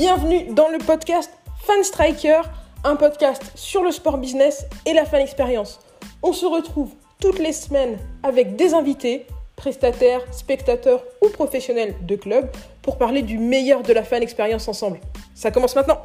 Bienvenue 0.00 0.54
dans 0.54 0.68
le 0.68 0.78
podcast 0.78 1.28
Fan 1.64 1.82
Striker, 1.82 2.42
un 2.84 2.94
podcast 2.94 3.42
sur 3.56 3.82
le 3.82 3.90
sport 3.90 4.18
business 4.18 4.64
et 4.86 4.92
la 4.92 5.04
fan 5.04 5.20
expérience. 5.20 5.80
On 6.22 6.32
se 6.32 6.46
retrouve 6.46 6.92
toutes 7.20 7.40
les 7.40 7.52
semaines 7.52 7.98
avec 8.22 8.54
des 8.54 8.74
invités, 8.74 9.26
prestataires, 9.56 10.22
spectateurs 10.32 11.02
ou 11.20 11.30
professionnels 11.30 11.96
de 12.06 12.14
club 12.14 12.48
pour 12.80 12.96
parler 12.96 13.22
du 13.22 13.38
meilleur 13.38 13.82
de 13.82 13.92
la 13.92 14.04
fan 14.04 14.22
expérience 14.22 14.68
ensemble. 14.68 15.00
Ça 15.34 15.50
commence 15.50 15.74
maintenant. 15.74 15.98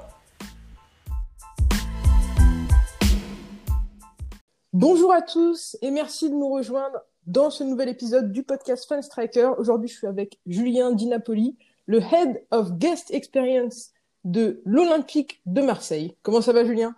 Bonjour 4.73 5.13
à 5.13 5.21
tous 5.21 5.77
et 5.83 5.91
merci 5.91 6.31
de 6.31 6.35
nous 6.35 6.49
rejoindre 6.49 6.97
dans 7.27 7.51
ce 7.51 7.63
nouvel 7.63 7.89
épisode 7.89 8.31
du 8.31 8.41
podcast 8.41 8.87
Fan 8.89 9.03
Striker. 9.03 9.51
Aujourd'hui, 9.59 9.87
je 9.87 9.97
suis 9.97 10.07
avec 10.07 10.39
Julien 10.47 10.93
Di 10.93 11.05
Napoli, 11.05 11.55
le 11.85 11.99
Head 11.99 12.45
of 12.51 12.73
Guest 12.73 13.11
Experience 13.11 13.91
de 14.23 14.61
l'Olympique 14.65 15.41
de 15.45 15.61
Marseille. 15.61 16.15
Comment 16.21 16.41
ça 16.41 16.53
va, 16.53 16.65
Julien? 16.65 16.95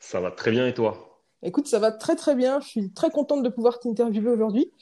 Ça 0.00 0.20
va 0.20 0.30
très 0.30 0.50
bien 0.50 0.66
et 0.66 0.74
toi? 0.74 1.22
Écoute, 1.42 1.66
ça 1.66 1.78
va 1.78 1.92
très 1.92 2.16
très 2.16 2.34
bien. 2.34 2.60
Je 2.60 2.68
suis 2.68 2.90
très 2.92 3.10
contente 3.10 3.42
de 3.42 3.48
pouvoir 3.48 3.78
t'interviewer 3.78 4.30
aujourd'hui. 4.30 4.72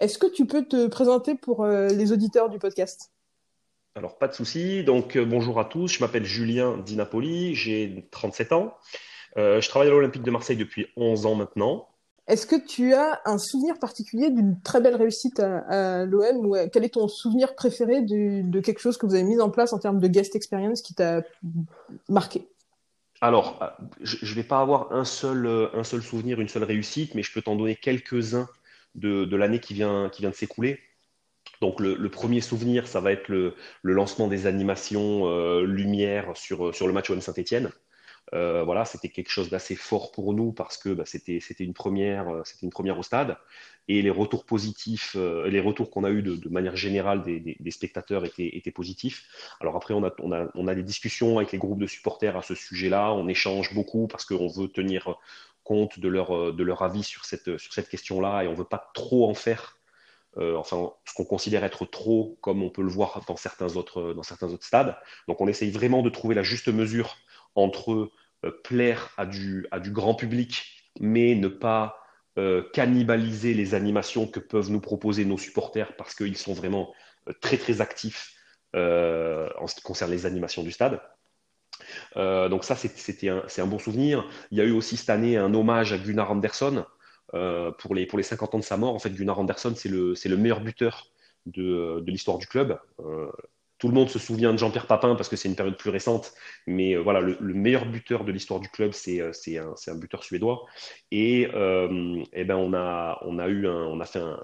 Est-ce 0.00 0.18
que 0.18 0.26
tu 0.26 0.46
peux 0.46 0.64
te 0.64 0.86
présenter 0.86 1.34
pour 1.34 1.64
euh, 1.64 1.88
les 1.88 2.12
auditeurs 2.12 2.48
du 2.48 2.58
podcast? 2.58 3.12
Alors, 3.94 4.16
pas 4.16 4.28
de 4.28 4.32
souci. 4.32 4.84
Donc, 4.84 5.16
euh, 5.16 5.24
bonjour 5.24 5.58
à 5.58 5.64
tous. 5.66 5.88
Je 5.88 6.00
m'appelle 6.00 6.24
Julien 6.24 6.78
Di 6.78 6.96
Napoli. 6.96 7.54
J'ai 7.54 8.08
37 8.10 8.52
ans. 8.52 8.74
Euh, 9.36 9.60
je 9.60 9.68
travaille 9.68 9.88
à 9.88 9.90
l'Olympique 9.90 10.22
de 10.22 10.30
Marseille 10.30 10.56
depuis 10.56 10.86
11 10.96 11.26
ans 11.26 11.34
maintenant. 11.34 11.89
Est-ce 12.30 12.46
que 12.46 12.54
tu 12.54 12.94
as 12.94 13.20
un 13.24 13.38
souvenir 13.38 13.80
particulier 13.80 14.30
d'une 14.30 14.60
très 14.62 14.80
belle 14.80 14.94
réussite 14.94 15.40
à, 15.40 16.04
l'OM 16.04 16.46
ou 16.46 16.56
quel 16.72 16.84
est 16.84 16.94
ton 16.94 17.08
souvenir 17.08 17.56
préféré 17.56 18.02
de, 18.02 18.60
quelque 18.60 18.78
chose 18.78 18.96
que 18.96 19.04
vous 19.04 19.14
avez 19.14 19.24
mis 19.24 19.40
en 19.40 19.50
place 19.50 19.72
en 19.72 19.80
termes 19.80 19.98
de 19.98 20.06
guest 20.06 20.36
experience 20.36 20.80
qui 20.80 20.94
t'a 20.94 21.22
marqué? 22.08 22.46
Alors, 23.20 23.58
euh, 23.60 23.84
je 24.00 24.30
ne 24.30 24.34
vais 24.36 24.46
pas 24.46 24.60
avoir 24.60 24.92
un 24.92 25.04
seul, 25.04 25.44
euh, 25.44 25.68
un 25.74 25.84
seul 25.84 26.02
souvenir, 26.02 26.40
une 26.40 26.48
seule 26.48 26.64
réussite, 26.64 27.14
mais 27.14 27.22
je 27.22 27.32
peux 27.32 27.42
t'en 27.42 27.56
donner 27.56 27.76
quelques-uns 27.76 28.48
de, 28.94 29.36
l'année 29.36 29.60
qui 29.60 29.74
vient, 29.74 30.08
qui 30.08 30.22
vient 30.22 30.30
de 30.30 30.34
s'écouler. 30.34 30.78
Donc 31.60 31.80
le, 31.80 32.08
premier 32.08 32.40
souvenir, 32.40 32.86
ça 32.86 33.00
va 33.00 33.12
être 33.12 33.28
le, 33.28 33.54
lancement 33.82 34.28
des 34.28 34.46
animations 34.46 35.26
euh, 35.26 35.64
lumière 35.64 36.34
sur, 36.36 36.74
sur 36.74 36.86
le 36.86 36.92
match 36.92 37.10
OM 37.10 37.20
Saint-Etienne. 37.20 37.70
Euh, 38.32 38.62
voilà, 38.62 38.84
c'était 38.84 39.08
quelque 39.08 39.30
chose 39.30 39.50
d'assez 39.50 39.74
fort 39.74 40.12
pour 40.12 40.32
nous 40.34 40.52
parce 40.52 40.76
que 40.76 40.90
bah, 40.90 41.04
c'était 41.04 41.40
une 41.58 41.74
première, 41.74 42.28
euh, 42.28 42.42
c'était 42.44 42.64
une 42.64 42.70
première 42.70 42.98
au 42.98 43.02
stade 43.02 43.36
et 43.88 44.02
les 44.02 44.10
retours 44.10 44.44
positifs, 44.44 45.16
euh, 45.16 45.48
les 45.48 45.58
retours 45.58 45.90
qu'on 45.90 46.04
a 46.04 46.10
eu 46.10 46.22
de, 46.22 46.48
manière 46.48 46.76
générale 46.76 47.22
des, 47.24 47.70
spectateurs 47.70 48.24
étaient, 48.24 48.56
étaient, 48.56 48.70
positifs. 48.70 49.26
Alors 49.60 49.74
après, 49.74 49.94
on 49.94 50.04
a, 50.04 50.12
on, 50.20 50.30
a, 50.30 50.48
on 50.54 50.68
a 50.68 50.74
des 50.76 50.84
discussions 50.84 51.38
avec 51.38 51.50
les 51.50 51.58
groupes 51.58 51.80
de 51.80 51.88
supporters 51.88 52.36
à 52.36 52.42
ce 52.42 52.54
sujet-là, 52.54 53.12
on 53.12 53.26
échange 53.26 53.74
beaucoup 53.74 54.06
parce 54.06 54.24
qu'on 54.24 54.46
veut 54.46 54.68
tenir 54.68 55.16
compte 55.64 55.98
de 55.98 56.08
leur, 56.08 56.54
de 56.54 56.62
leur 56.62 56.82
avis 56.82 57.02
sur 57.02 57.24
cette, 57.24 57.58
sur 57.58 57.72
cette 57.72 57.88
question-là 57.88 58.44
et 58.44 58.48
on 58.48 58.54
veut 58.54 58.64
pas 58.64 58.90
trop 58.94 59.28
en 59.28 59.34
faire. 59.34 59.76
enfin, 60.36 60.92
ce 61.04 61.14
qu'on 61.14 61.24
considère 61.24 61.64
être 61.64 61.84
trop, 61.84 62.38
comme 62.40 62.62
on 62.62 62.70
peut 62.70 62.82
le 62.82 62.88
voir 62.88 63.24
dans 63.26 63.36
certains 63.36 63.76
autres, 63.76 64.12
dans 64.12 64.22
certains 64.22 64.52
autres 64.52 64.66
stades. 64.66 64.96
Donc, 65.26 65.40
on 65.40 65.48
essaye 65.48 65.72
vraiment 65.72 66.02
de 66.02 66.10
trouver 66.10 66.36
la 66.36 66.44
juste 66.44 66.68
mesure 66.68 67.16
entre 67.56 68.10
plaire 68.64 69.10
à 69.16 69.26
du, 69.26 69.66
à 69.70 69.80
du 69.80 69.90
grand 69.90 70.14
public, 70.14 70.92
mais 71.00 71.34
ne 71.34 71.48
pas 71.48 71.96
euh, 72.38 72.62
cannibaliser 72.72 73.54
les 73.54 73.74
animations 73.74 74.26
que 74.26 74.40
peuvent 74.40 74.70
nous 74.70 74.80
proposer 74.80 75.24
nos 75.24 75.38
supporters 75.38 75.94
parce 75.96 76.14
qu'ils 76.14 76.36
sont 76.36 76.54
vraiment 76.54 76.92
euh, 77.28 77.32
très 77.40 77.56
très 77.56 77.80
actifs 77.80 78.36
en 78.72 79.66
ce 79.66 79.74
qui 79.74 79.82
concerne 79.82 80.12
les 80.12 80.26
animations 80.26 80.62
du 80.62 80.70
stade. 80.70 81.00
donc 82.14 82.62
ça, 82.62 82.76
c'est 82.76 83.28
un 83.28 83.66
bon 83.66 83.80
souvenir. 83.80 84.24
Il 84.52 84.58
y 84.58 84.60
a 84.60 84.64
eu 84.64 84.70
aussi 84.70 84.96
cette 84.96 85.10
année 85.10 85.36
un 85.36 85.52
hommage 85.54 85.92
à 85.92 85.98
Gunnar 85.98 86.30
Andersson 86.30 86.84
pour, 87.32 87.94
les, 87.96 88.06
pour 88.06 88.16
les 88.16 88.22
50 88.22 88.54
ans 88.54 88.58
de 88.60 88.64
sa 88.64 88.76
mort. 88.76 88.94
En 88.94 89.00
fait, 89.00 89.10
Gunnar 89.10 89.40
Andersson, 89.40 89.74
c'est 89.74 89.88
le, 89.88 90.14
le 90.24 90.36
meilleur 90.36 90.60
buteur 90.60 91.08
de, 91.46 91.98
de 91.98 92.10
l'histoire 92.12 92.38
du 92.38 92.46
club 92.46 92.78
tout 93.80 93.88
le 93.88 93.94
monde 93.94 94.10
se 94.10 94.18
souvient 94.18 94.52
de 94.52 94.58
Jean-Pierre 94.58 94.86
Papin 94.86 95.16
parce 95.16 95.28
que 95.28 95.36
c'est 95.36 95.48
une 95.48 95.56
période 95.56 95.76
plus 95.76 95.90
récente, 95.90 96.34
mais 96.66 96.94
euh, 96.94 97.00
voilà, 97.00 97.20
le, 97.20 97.54
meilleur 97.54 97.86
buteur 97.86 98.24
de 98.24 98.30
l'histoire 98.30 98.60
du 98.60 98.68
club, 98.68 98.92
c'est 98.92 99.20
euh, 99.20 99.32
un, 99.58 99.92
un, 99.92 99.94
buteur 99.96 100.22
suédois. 100.22 100.66
Et, 101.10 101.48
euh, 101.54 102.22
eh 102.34 102.44
ben 102.44 102.56
on 102.56 102.74
a, 102.74 103.18
on 103.22 103.38
a 103.38 103.48
eu 103.48 103.66
un, 103.66 103.84
on 103.86 103.98
a 104.00 104.04
fait 104.04 104.18
un, 104.18 104.38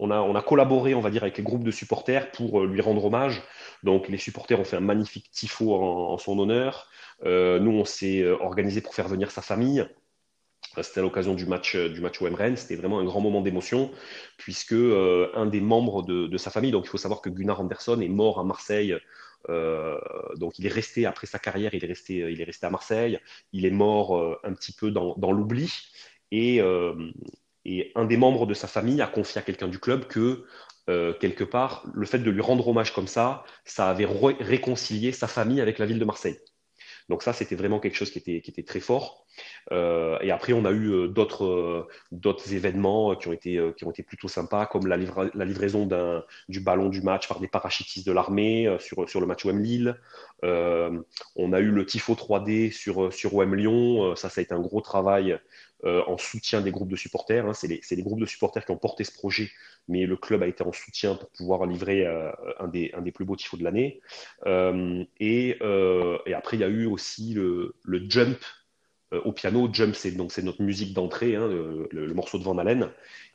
on 0.00 0.10
a, 0.10 0.20
on 0.20 0.34
a, 0.34 0.42
collaboré, 0.42 0.94
on 0.94 1.00
va 1.00 1.10
dire, 1.10 1.22
avec 1.22 1.38
les 1.38 1.44
groupes 1.44 1.62
de 1.62 1.70
supporters 1.70 2.32
pour 2.32 2.64
lui 2.64 2.80
rendre 2.80 3.04
hommage. 3.04 3.40
Donc, 3.84 4.08
les 4.08 4.18
supporters 4.18 4.58
ont 4.58 4.64
fait 4.64 4.76
un 4.76 4.80
magnifique 4.80 5.30
tifo 5.30 5.74
en, 5.74 6.18
son 6.18 6.38
honneur. 6.38 6.88
nous, 7.24 7.70
on 7.70 7.84
s'est 7.84 8.26
organisé 8.26 8.80
pour 8.80 8.94
faire 8.94 9.08
venir 9.08 9.30
sa 9.30 9.42
famille. 9.42 9.86
C'était 10.82 11.00
à 11.00 11.02
l'occasion 11.02 11.34
du 11.34 11.46
match 11.46 11.74
euh, 11.74 11.88
du 11.88 12.00
match 12.00 12.20
OM 12.22 12.34
Rennes. 12.34 12.56
C'était 12.56 12.76
vraiment 12.76 13.00
un 13.00 13.04
grand 13.04 13.20
moment 13.20 13.40
d'émotion 13.40 13.90
puisque 14.36 14.72
euh, 14.72 15.30
un 15.34 15.46
des 15.46 15.60
membres 15.60 16.02
de, 16.02 16.36
sa 16.38 16.50
famille, 16.50 16.70
donc 16.70 16.84
il 16.86 16.88
faut 16.88 16.98
savoir 16.98 17.20
que 17.20 17.28
Gunnar 17.28 17.60
Andersson 17.60 18.00
est 18.00 18.08
mort 18.08 18.38
à 18.38 18.44
Marseille. 18.44 18.96
Euh, 19.48 19.98
donc 20.36 20.58
il 20.58 20.66
est 20.66 20.72
resté 20.72 21.06
après 21.06 21.26
sa 21.26 21.38
carrière, 21.38 21.74
il 21.74 21.84
est 21.84 21.88
resté, 21.88 22.18
il 22.30 22.40
est 22.40 22.44
resté 22.44 22.66
à 22.66 22.70
Marseille. 22.70 23.18
Il 23.52 23.66
est 23.66 23.70
mort 23.70 24.38
un 24.44 24.52
petit 24.54 24.72
peu 24.72 24.90
dans, 24.90 25.32
l'oubli 25.32 25.72
et, 26.30 26.60
et, 27.64 27.92
un 27.94 28.04
des 28.04 28.16
membres 28.16 28.46
de 28.46 28.54
sa 28.54 28.68
famille 28.68 29.00
a 29.02 29.06
confié 29.06 29.40
à 29.40 29.42
quelqu'un 29.42 29.68
du 29.68 29.78
club 29.78 30.06
que 30.06 30.44
quelque 31.20 31.44
part 31.44 31.84
le 31.94 32.06
fait 32.06 32.18
de 32.18 32.30
lui 32.30 32.40
rendre 32.40 32.66
hommage 32.68 32.92
comme 32.92 33.08
ça, 33.08 33.44
ça 33.64 33.88
avait 33.88 34.06
réconcilié 34.06 35.12
sa 35.12 35.26
famille 35.26 35.60
avec 35.60 35.78
la 35.78 35.86
ville 35.86 35.98
de 35.98 36.04
Marseille. 36.04 36.38
Donc 37.10 37.24
ça, 37.24 37.32
c'était 37.32 37.56
vraiment 37.56 37.80
quelque 37.80 37.96
chose 37.96 38.12
qui 38.12 38.18
était, 38.18 38.40
qui 38.40 38.52
était 38.52 38.62
très 38.62 38.78
fort. 38.78 39.26
Euh, 39.72 40.16
et 40.20 40.30
après, 40.30 40.52
on 40.52 40.64
a 40.64 40.70
eu 40.70 40.90
euh, 40.92 41.08
d'autres 41.08 41.44
euh, 41.44 41.88
d'autres 42.12 42.54
événements 42.54 43.16
qui 43.16 43.26
ont 43.26 43.32
été 43.32 43.60
qui 43.76 43.84
ont 43.84 43.90
été 43.90 44.04
plutôt 44.04 44.28
sympas, 44.28 44.66
comme 44.66 44.86
la, 44.86 44.96
la 45.34 45.44
livraison 45.44 45.88
du 46.48 46.60
ballon 46.60 46.88
du 46.88 47.02
match 47.02 47.26
par 47.26 47.40
des 47.40 47.48
parachutistes 47.48 48.06
de 48.06 48.12
l'armée 48.12 48.76
sur 48.78 49.08
sur 49.08 49.20
le 49.20 49.26
match 49.26 49.44
OM 49.44 49.58
Lille. 49.58 49.96
on 50.44 51.52
a 51.52 51.60
eu 51.60 51.70
le 51.72 51.84
tifo 51.84 52.14
3D 52.14 52.70
sur 52.70 53.12
sur 53.12 53.34
OM 53.34 53.56
Lyon. 53.56 54.14
ça, 54.14 54.28
ça 54.28 54.40
a 54.40 54.42
été 54.42 54.54
un 54.54 54.60
gros 54.60 54.80
travail 54.80 55.38
en 55.84 56.18
soutien 56.18 56.60
des 56.60 56.70
groupes 56.70 56.90
de 56.90 56.96
supporters. 56.96 57.46
Hein. 57.46 57.54
C'est 57.54 57.68
les, 57.68 58.02
groupes 58.02 58.20
de 58.20 58.26
supporters 58.26 58.64
qui 58.64 58.70
ont 58.70 58.76
porté 58.76 59.04
ce 59.04 59.12
projet, 59.12 59.50
mais 59.88 60.06
le 60.06 60.16
club 60.16 60.42
a 60.42 60.46
été 60.46 60.62
en 60.62 60.72
soutien 60.72 61.14
pour 61.14 61.30
pouvoir 61.30 61.66
livrer 61.66 62.06
un, 62.58 62.68
des, 62.68 62.90
un 62.94 63.00
des 63.00 63.12
plus 63.12 63.24
beaux 63.24 63.36
tifos 63.36 63.56
de 63.56 63.64
l'année. 63.64 64.00
et, 65.20 65.58
et, 65.58 66.34
après, 66.34 66.56
il 66.56 66.60
y 66.60 66.64
a 66.64 66.68
eu 66.68 66.86
aussi 66.86 67.34
le, 67.34 67.74
jump 68.08 68.38
euh, 69.12 69.20
au 69.24 69.32
piano. 69.32 69.68
Jump, 69.72 69.94
c'est 69.94 70.12
donc 70.12 70.30
c'est 70.32 70.42
notre 70.42 70.62
musique 70.62 70.94
d'entrée, 70.94 71.34
hein, 71.34 71.48
le, 71.48 72.14
morceau 72.14 72.38
de 72.38 72.44
Van 72.44 72.56
Halen. 72.58 72.90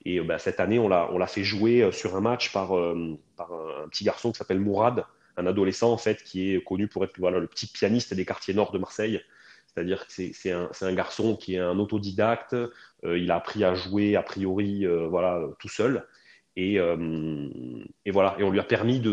Et 0.05 0.19
euh, 0.19 0.23
bah, 0.23 0.39
cette 0.39 0.59
année, 0.59 0.79
on 0.79 0.87
l'a 0.87 1.27
fait 1.27 1.43
jouer 1.43 1.81
euh, 1.81 1.91
sur 1.91 2.15
un 2.15 2.21
match 2.21 2.51
par 2.53 2.73
un, 2.73 3.17
petit 3.91 4.03
garçon 4.03 4.31
qui 4.31 4.37
s'appelle 4.37 4.59
Mourad, 4.59 5.05
un 5.37 5.45
adolescent 5.45 5.91
en 5.91 5.97
fait 5.97 6.23
qui 6.23 6.53
est 6.53 6.63
connu 6.63 6.87
pour 6.87 7.03
être 7.03 7.17
le 7.17 7.47
petit 7.47 7.67
pianiste 7.67 8.13
des 8.13 8.25
quartiers 8.25 8.53
nord 8.53 8.71
de 8.71 8.77
Marseille. 8.77 9.21
C'est-à-dire 9.75 10.07
que 10.07 10.13
c'est 10.13 10.51
un, 10.51 10.93
garçon 10.93 11.35
qui 11.35 11.55
est 11.55 11.59
un 11.59 11.77
autodidacte. 11.79 12.55
il 13.03 13.29
a 13.29 13.35
appris 13.35 13.63
à 13.63 13.75
jouer 13.75 14.15
a 14.15 14.23
priori 14.23 14.85
voilà 15.09 15.41
tout 15.59 15.69
seul. 15.69 16.07
Et, 16.55 16.79
voilà, 18.09 18.35
et 18.39 18.43
on 18.43 18.51
lui 18.51 18.59
a 18.59 18.63
permis 18.63 18.99
bah, 18.99 19.09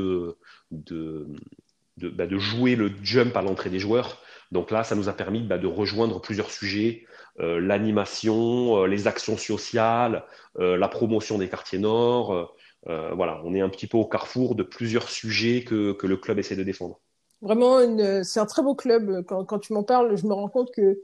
de 2.26 2.38
jouer 2.38 2.76
le 2.76 2.92
jump 3.02 3.36
à 3.36 3.42
l'entrée 3.42 3.70
des 3.70 3.80
joueurs 3.80 4.22
donc 4.52 4.70
là, 4.70 4.84
ça 4.84 4.94
nous 4.94 5.08
a 5.08 5.14
permis 5.14 5.40
bah, 5.40 5.58
de 5.58 5.66
rejoindre 5.66 6.20
plusieurs 6.20 6.50
sujets, 6.50 7.06
euh, 7.40 7.58
l'animation, 7.58 8.82
euh, 8.82 8.86
les 8.86 9.06
actions 9.06 9.38
sociales, 9.38 10.24
euh, 10.58 10.76
la 10.76 10.88
promotion 10.88 11.38
des 11.38 11.48
quartiers 11.48 11.78
nord. 11.78 12.54
voilà, 12.86 13.40
on 13.44 13.54
est 13.54 13.62
un 13.62 13.70
petit 13.70 13.86
peu 13.86 13.96
au 13.96 14.04
carrefour 14.04 14.54
de 14.54 14.62
plusieurs 14.62 15.08
sujets 15.08 15.64
que, 15.64 15.96
le 16.02 16.16
club 16.16 16.38
essaie 16.38 16.56
de 16.56 16.62
défendre. 16.62 17.00
Vraiment, 17.42 17.78
c'est 18.24 18.40
un 18.40 18.46
très 18.46 18.62
beau 18.62 18.74
club. 18.74 19.24
Quand, 19.26 19.58
tu 19.58 19.72
m'en 19.72 19.82
parles, 19.82 20.16
je 20.16 20.26
me 20.26 20.32
rends 20.32 20.48
compte 20.48 20.70
que 20.72 21.00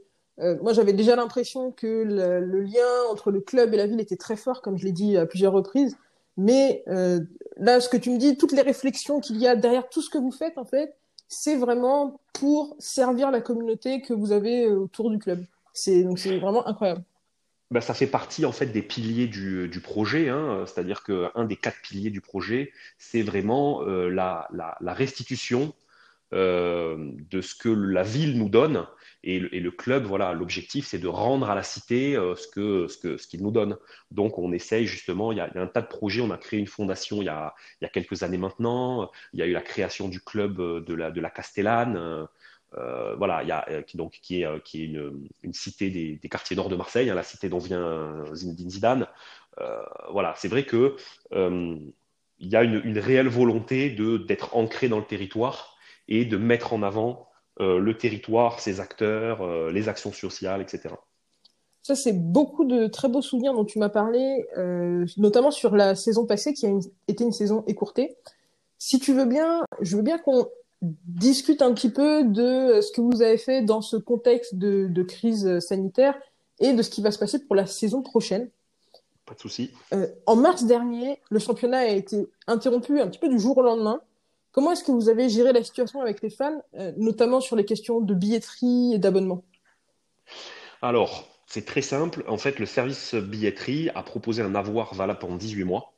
moi, 0.61 0.71
j'avais 0.71 0.93
déjà 0.93 1.17
l'impression 1.17 1.71
que 1.71 2.03
le, 2.03 2.61
lien 2.61 2.87
entre 3.11 3.29
le 3.29 3.41
club 3.41 3.73
et 3.73 3.77
la 3.77 3.87
ville 3.87 3.99
était 3.99 4.15
très 4.15 4.37
fort, 4.37 4.61
comme 4.61 4.77
je 4.77 4.85
l'ai 4.85 4.93
dit 4.93 5.17
à 5.17 5.25
plusieurs 5.25 5.51
reprises. 5.51 5.97
Mais 6.37 6.83
là, 7.57 7.81
ce 7.81 7.89
que 7.89 7.97
tu 7.97 8.09
me 8.09 8.17
dis, 8.17 8.37
toutes 8.37 8.53
les 8.53 8.61
réflexions 8.61 9.19
qu'il 9.19 9.37
y 9.37 9.47
a 9.47 9.57
derrière 9.57 9.89
tout 9.89 10.01
ce 10.01 10.09
que 10.09 10.17
vous 10.17 10.31
faites, 10.31 10.57
en 10.57 10.65
fait, 10.65 10.95
c'est 11.29 11.55
vraiment 11.55 12.19
pour 12.33 12.75
servir 12.79 13.31
la 13.31 13.39
communauté 13.39 14.01
que 14.01 14.13
vous 14.13 14.33
avez 14.33 14.65
euh, 14.65 14.79
autour 14.79 15.09
du 15.11 15.19
club. 15.19 15.45
C'est 15.73 16.03
donc 16.03 16.19
c'est 16.19 16.37
vraiment 16.39 16.67
incroyable. 16.67 17.03
Ben, 17.71 17.81
ça 17.81 17.93
fait 17.93 18.07
partie 18.07 18.45
en 18.45 18.51
fait 18.51 18.65
des 18.65 18.81
piliers 18.81 19.27
du, 19.27 19.69
du 19.69 19.79
projet, 19.79 20.27
hein. 20.27 20.65
c'est-à-dire 20.65 21.03
qu'un 21.03 21.45
des 21.45 21.55
quatre 21.55 21.79
piliers 21.83 22.09
du 22.09 22.19
projet, 22.19 22.73
c'est 22.97 23.21
vraiment 23.21 23.83
euh, 23.83 24.09
la, 24.09 24.49
la, 24.51 24.93
restitution 24.93 25.61
euh, 25.61 25.88
de 26.31 27.41
ce 27.41 27.55
que 27.55 27.69
la 27.69 28.03
ville 28.03 28.37
nous 28.37 28.49
donne 28.49 28.85
Et 29.23 29.39
le, 29.39 29.71
club, 29.71 30.03
voilà, 30.03 30.33
l'objectif, 30.33 30.85
c'est 30.85 30.99
de 30.99 31.07
rendre 31.07 31.49
à 31.49 31.55
la 31.55 31.63
cité 31.63 32.13
ce 32.13 32.47
que 32.47 32.87
ce 32.87 32.97
que 32.97 33.17
ce 33.17 33.27
qu'il 33.27 33.41
nous 33.41 33.51
donne. 33.51 33.77
Donc, 34.11 34.37
on 34.37 34.51
essaye 34.51 34.85
justement. 34.85 35.31
Il 35.31 35.37
y, 35.37 35.41
a, 35.41 35.49
un 35.55 35.67
tas 35.67 35.81
de 35.81 35.87
projets. 35.87 36.21
On 36.21 36.31
a 36.31 36.37
créé 36.37 36.59
une 36.59 36.67
fondation 36.67 37.21
il 37.21 37.25
y 37.25 37.29
a, 37.29 37.53
il 37.81 37.85
y 37.85 37.87
a 37.87 37.89
quelques 37.89 38.23
années 38.23 38.37
maintenant. 38.37 39.09
Il 39.33 39.39
y 39.39 39.43
a 39.43 39.47
eu 39.47 39.53
la 39.53 39.61
création 39.61 40.07
du 40.07 40.21
club 40.21 40.57
de 40.85 40.93
la 40.93 41.11
de 41.11 41.21
la 41.21 41.29
Castellane. 41.29 42.27
Euh, 42.77 43.15
voilà, 43.15 43.41
il 43.43 43.49
y 43.49 43.51
a, 43.51 43.65
euh, 43.69 43.81
qui, 43.81 43.97
donc, 43.97 44.19
qui 44.21 44.41
est, 44.41 44.45
euh, 44.45 44.59
qui 44.59 44.83
est 44.83 44.85
une, 44.85 45.27
une 45.43 45.53
cité 45.53 45.89
des, 45.89 46.29
quartiers 46.29 46.55
nord 46.55 46.69
de 46.69 46.75
Marseille, 46.75 47.09
hein, 47.09 47.15
la 47.15 47.23
cité 47.23 47.49
dont 47.49 47.57
vient 47.57 48.23
Zinedine 48.33 48.69
Zidane. 48.69 49.07
voilà, 50.11 50.33
c'est 50.37 50.47
vrai 50.47 50.65
que 50.65 50.95
il 52.41 52.47
y 52.47 52.55
a 52.55 52.63
une, 52.63 52.81
une 52.85 52.99
réelle 52.99 53.27
volonté 53.27 53.89
d'être 53.89 54.55
ancré 54.55 54.87
dans 54.87 54.99
le 54.99 55.05
territoire 55.05 55.77
et 56.09 56.25
de 56.25 56.35
mettre 56.35 56.73
en 56.73 56.83
avant 56.83 57.27
le 57.59 57.91
territoire, 57.97 58.59
ses 58.59 58.79
acteurs, 58.79 59.69
les 59.71 59.89
actions 59.89 60.13
sociales, 60.13 60.61
etc. 60.61 60.95
Ça, 61.89 61.95
c'est 61.95 62.13
beaucoup 62.13 62.65
de 62.65 62.85
très 62.85 63.07
beaux 63.07 63.21
souvenirs 63.21 63.53
dont 63.53 63.65
tu 63.65 63.79
m'as 63.79 63.89
parlé, 63.89 64.47
euh, 64.57 65.05
notamment 65.17 65.49
sur 65.49 65.75
la 65.75 65.95
saison 65.95 66.25
passée 66.25 66.53
qui 66.53 66.67
a 66.67 66.71
été 67.07 67.23
une 67.23 67.31
saison 67.31 67.63
écourtée. 67.65 68.15
Si 68.77 68.99
tu 68.99 69.13
veux 69.13 69.25
bien, 69.25 69.63
je 69.81 69.95
veux 69.95 70.03
bien 70.03 70.19
qu'on 70.19 70.47
discute 70.81 71.63
un 71.63 71.73
petit 71.73 71.89
peu 71.89 72.23
de 72.23 72.79
ce 72.81 72.91
que 72.91 73.01
vous 73.01 73.21
avez 73.21 73.37
fait 73.37 73.63
dans 73.63 73.81
ce 73.81 73.97
contexte 73.97 74.53
de, 74.55 75.03
crise 75.03 75.59
sanitaire 75.59 76.15
et 76.59 76.73
de 76.73 76.81
ce 76.83 76.89
qui 76.89 77.01
va 77.01 77.11
se 77.11 77.17
passer 77.17 77.39
pour 77.39 77.55
la 77.55 77.65
saison 77.65 78.01
prochaine. 78.01 78.49
Pas 79.25 79.33
de 79.33 79.39
souci. 79.39 79.71
Euh, 79.93 80.07
en 80.25 80.35
mars 80.35 80.65
dernier, 80.65 81.19
le 81.31 81.39
championnat 81.39 81.79
a 81.79 81.87
été 81.87 82.27
interrompu 82.47 82.99
un 82.99 83.07
petit 83.07 83.19
peu 83.19 83.29
du 83.29 83.39
jour 83.39 83.57
au 83.57 83.63
lendemain. 83.63 83.99
Comment 84.51 84.71
est-ce 84.71 84.83
que 84.83 84.91
vous 84.91 85.09
avez 85.09 85.29
géré 85.29 85.53
la 85.53 85.63
situation 85.63 86.01
avec 86.01 86.21
les 86.21 86.29
fans, 86.29 86.61
euh, 86.75 86.91
notamment 86.97 87.39
sur 87.41 87.55
les 87.55 87.65
questions 87.65 88.01
de 88.01 88.13
billetterie 88.13 88.93
et 88.95 88.97
d'abonnement? 88.97 89.43
Alors, 90.81 91.27
c'est 91.45 91.65
très 91.65 91.81
simple. 91.81 92.23
En 92.27 92.37
fait, 92.37 92.59
le 92.59 92.65
service 92.65 93.15
billetterie 93.15 93.89
a 93.95 94.03
proposé 94.03 94.41
un 94.41 94.55
avoir 94.55 94.93
valable 94.93 95.19
pendant 95.19 95.35
18 95.35 95.63
mois. 95.63 95.93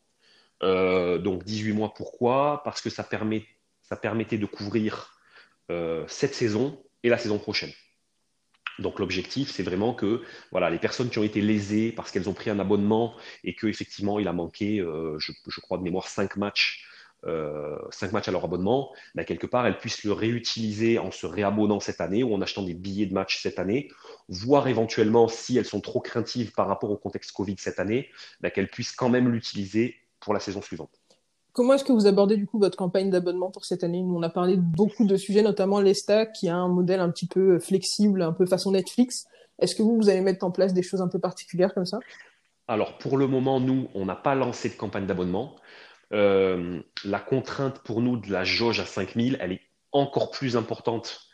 Euh, 0.63 1.17
donc 1.17 1.43
18 1.43 1.73
mois, 1.73 1.93
pourquoi? 1.93 2.61
Parce 2.63 2.81
que 2.81 2.89
ça 2.89 3.03
permet 3.03 3.45
ça 3.91 3.97
permettait 3.97 4.37
de 4.37 4.45
couvrir 4.45 5.17
euh, 5.69 6.05
cette 6.07 6.33
saison 6.33 6.81
et 7.03 7.09
la 7.09 7.17
saison 7.17 7.39
prochaine. 7.39 7.71
Donc 8.79 8.99
l'objectif, 8.99 9.51
c'est 9.51 9.63
vraiment 9.63 9.93
que 9.93 10.21
voilà, 10.51 10.69
les 10.69 10.79
personnes 10.79 11.09
qui 11.09 11.19
ont 11.19 11.23
été 11.23 11.41
lésées 11.41 11.91
parce 11.91 12.09
qu'elles 12.09 12.29
ont 12.29 12.33
pris 12.33 12.49
un 12.49 12.59
abonnement 12.59 13.17
et 13.43 13.53
qu'effectivement 13.53 14.17
il 14.17 14.29
a 14.29 14.33
manqué, 14.33 14.79
euh, 14.79 15.19
je, 15.19 15.59
crois 15.59 15.77
de 15.77 15.83
mémoire, 15.83 16.07
5 16.07 16.37
matchs, 16.37 16.85
euh, 17.25 17.77
matchs 18.11 18.27
à 18.27 18.31
leur 18.31 18.43
abonnement, 18.43 18.91
ben, 19.15 19.23
quelque 19.25 19.47
part 19.47 19.65
elles 19.65 19.77
puissent 19.77 20.03
le 20.03 20.11
réutiliser 20.11 20.99
en 20.99 21.11
se 21.11 21.25
réabonnant 21.25 21.79
cette 21.79 22.01
année 22.01 22.23
ou 22.23 22.33
en 22.33 22.41
achetant 22.41 22.63
des 22.63 22.73
billets 22.73 23.05
de 23.05 23.13
match 23.13 23.41
cette 23.41 23.59
année, 23.59 23.89
voire 24.29 24.67
éventuellement 24.67 25.27
si 25.27 25.57
elles 25.57 25.65
sont 25.65 25.81
trop 25.81 25.99
craintives 25.99 26.51
par 26.53 26.67
rapport 26.67 26.91
au 26.91 26.97
contexte 26.97 27.31
Covid 27.31 27.55
cette 27.57 27.79
année, 27.79 28.09
ben, 28.41 28.49
qu'elles 28.49 28.69
puissent 28.69 28.95
quand 28.95 29.09
même 29.09 29.29
l'utiliser 29.29 29.95
pour 30.19 30.33
la 30.33 30.39
saison 30.39 30.61
suivante. 30.61 31.01
Comment 31.53 31.73
est-ce 31.73 31.83
que 31.83 31.91
vous 31.91 32.07
abordez 32.07 32.37
du 32.37 32.47
coup 32.47 32.59
votre 32.59 32.77
campagne 32.77 33.09
d'abonnement 33.09 33.51
pour 33.51 33.65
cette 33.65 33.83
année? 33.83 34.01
Nous, 34.01 34.15
on 34.15 34.23
a 34.23 34.29
parlé 34.29 34.55
de 34.55 34.61
beaucoup 34.61 35.05
de 35.05 35.17
sujets, 35.17 35.41
notamment 35.41 35.81
l'ESTA, 35.81 36.25
qui 36.25 36.47
a 36.47 36.55
un 36.55 36.69
modèle 36.69 37.01
un 37.01 37.09
petit 37.09 37.27
peu 37.27 37.59
flexible, 37.59 38.21
un 38.21 38.31
peu 38.31 38.45
façon 38.45 38.71
Netflix. 38.71 39.25
Est-ce 39.59 39.75
que 39.75 39.83
vous, 39.83 39.97
vous 39.97 40.09
allez 40.09 40.21
mettre 40.21 40.45
en 40.45 40.51
place 40.51 40.73
des 40.73 40.81
choses 40.81 41.01
un 41.01 41.09
peu 41.09 41.19
particulières 41.19 41.73
comme 41.73 41.85
ça? 41.85 41.99
Alors, 42.69 42.97
pour 42.99 43.17
le 43.17 43.27
moment, 43.27 43.59
nous, 43.59 43.89
on 43.95 44.05
n'a 44.05 44.15
pas 44.15 44.33
lancé 44.33 44.69
de 44.69 44.75
campagne 44.75 45.05
d'abonnement. 45.05 45.57
Euh, 46.13 46.81
la 47.05 47.19
contrainte 47.19 47.79
pour 47.79 48.01
nous 48.01 48.17
de 48.17 48.31
la 48.31 48.43
jauge 48.43 48.79
à 48.79 48.85
5000, 48.85 49.37
elle 49.39 49.53
est 49.53 49.61
encore 49.91 50.31
plus 50.31 50.57
importante 50.57 51.27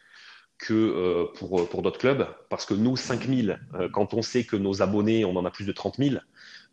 que 0.58 0.74
euh, 0.74 1.26
pour, 1.36 1.70
pour 1.70 1.82
d'autres 1.82 2.00
clubs, 2.00 2.28
parce 2.50 2.66
que 2.66 2.74
nous, 2.74 2.96
5000, 2.96 3.60
euh, 3.76 3.90
quand 3.90 4.14
on 4.14 4.22
sait 4.22 4.44
que 4.44 4.56
nos 4.56 4.82
abonnés, 4.82 5.24
on 5.26 5.36
en 5.36 5.46
a 5.46 5.52
plus 5.52 5.66
de 5.66 5.72
30 5.72 5.98
000, 5.98 6.16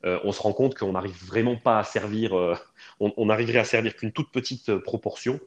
euh, 0.05 0.19
on 0.25 0.33
se 0.33 0.41
rend 0.41 0.53
compte 0.53 0.75
qu'on 0.75 0.93
n'arrive 0.93 1.17
vraiment 1.25 1.56
pas 1.56 1.79
à 1.79 1.85
servir, 1.85 2.37
euh, 2.37 2.55
on, 3.01 3.27
n'arriverait 3.27 3.59
à 3.59 3.65
servir 3.65 3.97
qu'une 3.97 4.12
toute 4.12 4.31
petite 4.31 4.69
euh, 4.69 4.79
proportion 4.79 5.41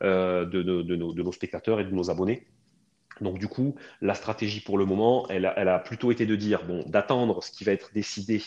de, 0.00 0.62
nos, 0.96 1.32
spectateurs 1.32 1.78
et 1.78 1.84
de 1.84 1.90
nos 1.90 2.10
abonnés. 2.10 2.44
Donc 3.22 3.38
du 3.38 3.48
coup, 3.48 3.74
la 4.00 4.14
stratégie 4.14 4.60
pour 4.60 4.78
le 4.78 4.84
moment, 4.84 5.26
elle 5.28 5.46
a, 5.46 5.78
plutôt 5.78 6.10
été 6.10 6.26
de 6.26 6.36
dire, 6.36 6.64
bon, 6.64 6.84
d'attendre 6.86 7.42
ce 7.42 7.50
qui 7.50 7.64
va 7.64 7.72
être 7.72 7.90
décidé. 7.94 8.42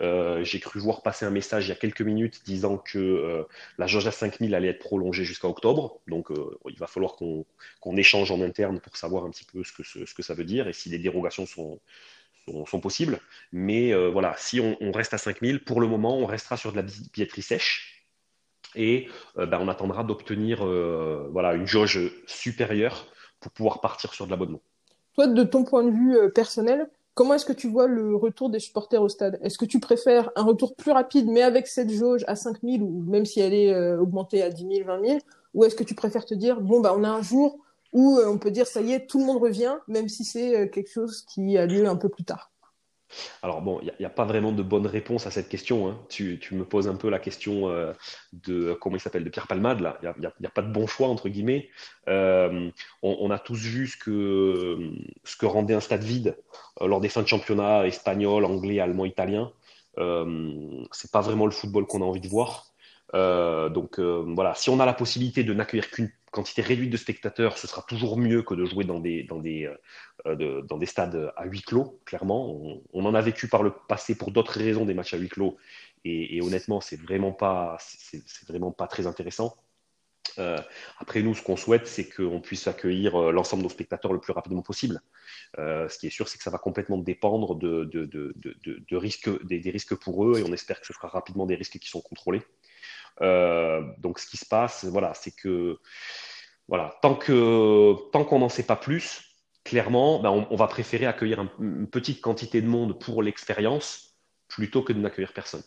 J'ai 0.00 0.60
cru 0.60 0.78
voir 0.78 1.02
passer 1.02 1.24
un 1.24 1.30
message 1.30 1.66
il 1.66 1.68
y 1.70 1.72
a 1.72 1.76
quelques 1.76 2.02
minutes 2.02 2.42
disant 2.44 2.78
que 2.78 3.46
la 3.78 3.86
jauge 3.86 4.06
à 4.06 4.12
5000 4.12 4.54
allait 4.54 4.68
être 4.68 4.78
prolongée 4.78 5.24
jusqu'à 5.24 5.48
octobre. 5.48 5.98
Donc 6.06 6.28
il 6.68 6.78
va 6.78 6.86
falloir 6.86 7.16
qu'on 7.16 7.96
échange 7.96 8.30
en 8.30 8.40
interne 8.40 8.80
pour 8.80 8.96
savoir 8.96 9.24
un 9.24 9.30
petit 9.30 9.44
peu 9.44 9.62
ce 9.64 10.14
que, 10.14 10.22
ça 10.22 10.34
veut 10.34 10.44
dire 10.44 10.68
et 10.68 10.72
si 10.72 10.88
les 10.88 10.98
dérogations 10.98 11.46
sont, 11.46 11.80
possibles. 12.80 13.20
Mais 13.52 13.92
euh, 13.92 14.08
voilà, 14.08 14.34
si 14.38 14.60
on, 14.60 14.92
reste 14.92 15.14
à 15.14 15.18
5000, 15.18 15.64
pour 15.64 15.80
le 15.80 15.86
moment, 15.86 16.18
on 16.18 16.26
restera 16.26 16.56
sur 16.56 16.72
de 16.72 16.76
la 16.76 16.82
billetterie 16.82 17.42
sèche 17.42 18.04
et 18.74 19.08
euh, 19.38 19.46
ben, 19.46 19.58
on 19.60 19.68
attendra 19.68 20.04
d'obtenir 20.04 20.64
euh, 20.64 21.28
voilà, 21.30 21.54
une 21.54 21.66
jauge 21.66 22.00
supérieure 22.26 23.06
pour 23.40 23.52
pouvoir 23.52 23.80
partir 23.80 24.12
sur 24.14 24.26
de 24.26 24.30
l'abonnement. 24.30 24.60
Toi, 25.14 25.26
de 25.26 25.42
ton 25.42 25.64
point 25.64 25.84
de 25.84 25.90
vue 25.90 26.32
personnel, 26.32 26.88
comment 27.14 27.34
est-ce 27.34 27.46
que 27.46 27.52
tu 27.52 27.68
vois 27.68 27.86
le 27.86 28.14
retour 28.14 28.50
des 28.50 28.60
supporters 28.60 29.02
au 29.02 29.08
stade? 29.08 29.38
Est-ce 29.42 29.58
que 29.58 29.64
tu 29.64 29.80
préfères 29.80 30.30
un 30.36 30.44
retour 30.44 30.76
plus 30.76 30.92
rapide, 30.92 31.28
mais 31.28 31.42
avec 31.42 31.66
cette 31.66 31.90
jauge 31.90 32.24
à 32.28 32.36
5000, 32.36 32.82
ou 32.82 33.04
même 33.08 33.24
si 33.24 33.40
elle 33.40 33.54
est 33.54 33.94
augmentée 33.96 34.42
à 34.42 34.50
10 34.50 34.76
000, 34.76 34.86
20 34.86 35.06
000 35.06 35.18
Ou 35.54 35.64
est-ce 35.64 35.74
que 35.74 35.82
tu 35.82 35.94
préfères 35.94 36.24
te 36.24 36.34
dire, 36.34 36.60
bon, 36.60 36.80
bah, 36.80 36.94
on 36.96 37.02
a 37.02 37.08
un 37.08 37.22
jour 37.22 37.58
où 37.92 38.18
euh, 38.18 38.28
on 38.28 38.38
peut 38.38 38.50
dire 38.50 38.66
ça 38.66 38.80
y 38.80 38.92
est, 38.92 39.06
tout 39.06 39.18
le 39.18 39.24
monde 39.24 39.40
revient, 39.40 39.76
même 39.86 40.08
si 40.08 40.24
c'est 40.24 40.56
euh, 40.56 40.66
quelque 40.66 40.90
chose 40.90 41.22
qui 41.22 41.56
a 41.56 41.66
lieu 41.66 41.86
un 41.86 41.96
peu 41.96 42.08
plus 42.08 42.24
tard? 42.24 42.50
Alors 43.42 43.62
bon, 43.62 43.80
il 43.82 43.92
n'y 43.98 44.06
a, 44.06 44.10
pas 44.10 44.24
vraiment 44.24 44.52
de 44.52 44.62
bonne 44.62 44.86
réponse 44.86 45.26
à 45.26 45.30
cette 45.30 45.48
question. 45.48 45.88
Hein. 45.88 45.98
Tu, 46.08 46.38
me 46.52 46.64
poses 46.64 46.88
un 46.88 46.96
peu 46.96 47.08
la 47.08 47.18
question 47.18 47.68
euh, 47.68 47.92
de 48.32 48.74
comment 48.74 48.96
il 48.96 49.00
s'appelle 49.00 49.24
de 49.24 49.30
Pierre 49.30 49.46
Palmade. 49.46 49.78
Il 50.02 50.12
n'y 50.40 50.46
a, 50.46 50.50
pas 50.50 50.62
de 50.62 50.72
bon 50.72 50.86
choix 50.86 51.08
entre 51.08 51.28
guillemets. 51.28 51.68
on, 52.06 53.30
a 53.30 53.38
tous 53.38 53.58
vu 53.58 53.86
ce 53.86 53.96
que 53.96 54.78
ce 55.24 55.36
que 55.36 55.46
rendait 55.46 55.74
un 55.74 55.80
stade 55.80 56.02
vide 56.02 56.36
lors 56.80 57.00
des 57.00 57.08
fins 57.08 57.22
de 57.22 57.28
championnat 57.28 57.86
espagnol, 57.86 58.44
anglais, 58.44 58.80
allemand, 58.80 59.04
italien. 59.04 59.52
c'est 59.96 61.10
pas 61.10 61.20
vraiment 61.20 61.46
le 61.46 61.52
football 61.52 61.86
qu'on 61.86 62.02
a 62.02 62.04
envie 62.04 62.20
de 62.20 62.28
voir. 62.28 62.67
Donc 63.12 63.98
voilà, 63.98 64.54
si 64.54 64.70
on 64.70 64.80
a 64.80 64.86
la 64.86 64.94
possibilité 64.94 65.44
de 65.44 65.54
n'accueillir 65.54 65.90
qu'une 65.90 66.10
quantité 66.30 66.62
réduite 66.62 66.90
de 66.90 66.96
spectateurs, 66.96 67.58
ce 67.58 67.66
sera 67.66 67.82
toujours 67.82 68.18
mieux 68.18 68.42
que 68.42 68.54
de 68.54 68.64
jouer 68.64 68.84
dans 68.84 69.00
des, 69.00 69.22
dans 69.22 69.38
des, 69.38 69.70
euh, 70.26 70.62
dans 70.62 70.78
des 70.78 70.86
stades 70.86 71.32
à 71.36 71.44
huis 71.46 71.62
clos, 71.62 72.00
clairement. 72.04 72.82
On, 72.92 73.04
en 73.04 73.14
a 73.14 73.20
vécu 73.20 73.48
par 73.48 73.62
le 73.62 73.72
passé 73.88 74.16
pour 74.16 74.30
d'autres 74.30 74.58
raisons 74.58 74.84
des 74.84 74.94
matchs 74.94 75.14
à 75.14 75.16
huis 75.16 75.28
clos, 75.28 75.56
et, 76.04 76.40
honnêtement, 76.40 76.80
c'est 76.80 77.00
vraiment, 77.00 77.32
pas, 77.32 77.76
c'est, 77.80 78.22
vraiment 78.46 78.72
pas 78.72 78.86
très 78.86 79.06
intéressant. 79.06 79.56
Euh, 80.38 80.58
après, 80.98 81.22
nous, 81.22 81.34
ce 81.34 81.42
qu'on 81.42 81.56
souhaite, 81.56 81.86
c'est 81.86 82.08
qu'on 82.08 82.40
puisse 82.40 82.66
accueillir 82.68 83.16
euh, 83.16 83.32
l'ensemble 83.32 83.62
de 83.62 83.68
nos 83.68 83.72
spectateurs 83.72 84.12
le 84.12 84.20
plus 84.20 84.32
rapidement 84.32 84.62
possible. 84.62 85.00
ce 85.56 85.98
qui 85.98 86.06
est 86.06 86.10
sûr, 86.10 86.28
c'est 86.28 86.38
que 86.38 86.44
ça 86.44 86.50
va 86.50 86.58
complètement 86.58 86.98
dépendre 86.98 87.56
de, 87.56 87.84
de, 87.84 88.04
de, 88.06 88.34
de 88.64 88.96
risques, 88.96 89.30
des, 89.44 89.58
des, 89.60 89.70
risques 89.70 89.96
pour 89.96 90.24
eux, 90.24 90.38
et 90.38 90.42
on 90.44 90.52
espère 90.52 90.80
que 90.80 90.86
ce 90.86 90.92
sera 90.92 91.08
rapidement 91.08 91.46
des 91.46 91.56
risques 91.56 91.78
qui 91.78 91.88
sont 91.88 92.00
contrôlés. 92.00 92.42
Euh, 93.20 93.82
donc, 93.98 94.18
ce 94.18 94.26
qui 94.26 94.36
se 94.36 94.46
passe, 94.46 94.84
voilà, 94.84 95.12
c'est 95.14 95.30
que 95.30 95.78
voilà, 96.68 96.94
tant 97.02 97.14
que 97.14 97.94
tant 98.12 98.24
qu'on 98.24 98.40
n'en 98.40 98.48
sait 98.48 98.62
pas 98.62 98.76
plus, 98.76 99.22
clairement, 99.64 100.20
ben, 100.20 100.46
on, 100.50 100.56
va 100.56 100.66
préférer 100.66 101.06
accueillir 101.06 101.46
une 101.60 101.86
petite 101.86 102.20
quantité 102.20 102.60
de 102.60 102.66
monde 102.66 102.98
pour 102.98 103.22
l'expérience 103.22 104.14
plutôt 104.48 104.82
que 104.82 104.92
de 104.92 104.98
n'accueillir 104.98 105.32
personne. 105.32 105.62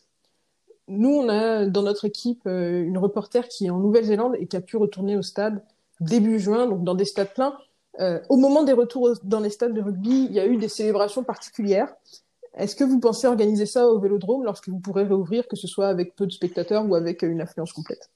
Nous, 0.87 1.09
on 1.09 1.29
a 1.29 1.65
dans 1.65 1.83
notre 1.83 2.05
équipe 2.05 2.41
euh, 2.47 2.83
une 2.83 2.97
reporter 2.97 3.47
qui 3.47 3.67
est 3.67 3.69
en 3.69 3.79
Nouvelle-Zélande 3.79 4.35
et 4.39 4.47
qui 4.47 4.57
a 4.57 4.61
pu 4.61 4.77
retourner 4.77 5.15
au 5.15 5.21
stade 5.21 5.63
début 5.99 6.39
juin, 6.39 6.67
donc 6.67 6.83
dans 6.83 6.95
des 6.95 7.05
stades 7.05 7.33
pleins. 7.33 7.57
Euh, 7.99 8.19
au 8.29 8.37
moment 8.37 8.63
des 8.63 8.73
retours 8.73 9.13
dans 9.23 9.39
les 9.39 9.49
stades 9.49 9.73
de 9.73 9.81
rugby, 9.81 10.25
il 10.29 10.33
y 10.33 10.39
a 10.39 10.45
eu 10.45 10.57
des 10.57 10.69
célébrations 10.69 11.23
particulières. 11.23 11.93
Est-ce 12.57 12.75
que 12.75 12.83
vous 12.83 12.99
pensez 12.99 13.27
organiser 13.27 13.65
ça 13.65 13.87
au 13.87 13.99
Vélodrome 13.99 14.43
lorsque 14.43 14.69
vous 14.69 14.79
pourrez 14.79 15.03
réouvrir, 15.03 15.47
que 15.47 15.55
ce 15.55 15.67
soit 15.67 15.87
avec 15.87 16.15
peu 16.15 16.25
de 16.25 16.31
spectateurs 16.31 16.85
ou 16.85 16.95
avec 16.95 17.21
une 17.21 17.41
affluence 17.41 17.71
complète? 17.71 18.09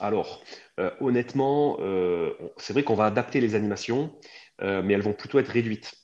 Alors, 0.00 0.42
euh, 0.80 0.90
honnêtement, 1.00 1.78
euh, 1.80 2.32
c'est 2.56 2.72
vrai 2.72 2.82
qu'on 2.82 2.94
va 2.94 3.06
adapter 3.06 3.40
les 3.40 3.54
animations, 3.54 4.12
euh, 4.62 4.82
mais 4.82 4.94
elles 4.94 5.02
vont 5.02 5.12
plutôt 5.12 5.38
être 5.38 5.48
réduites. 5.48 5.94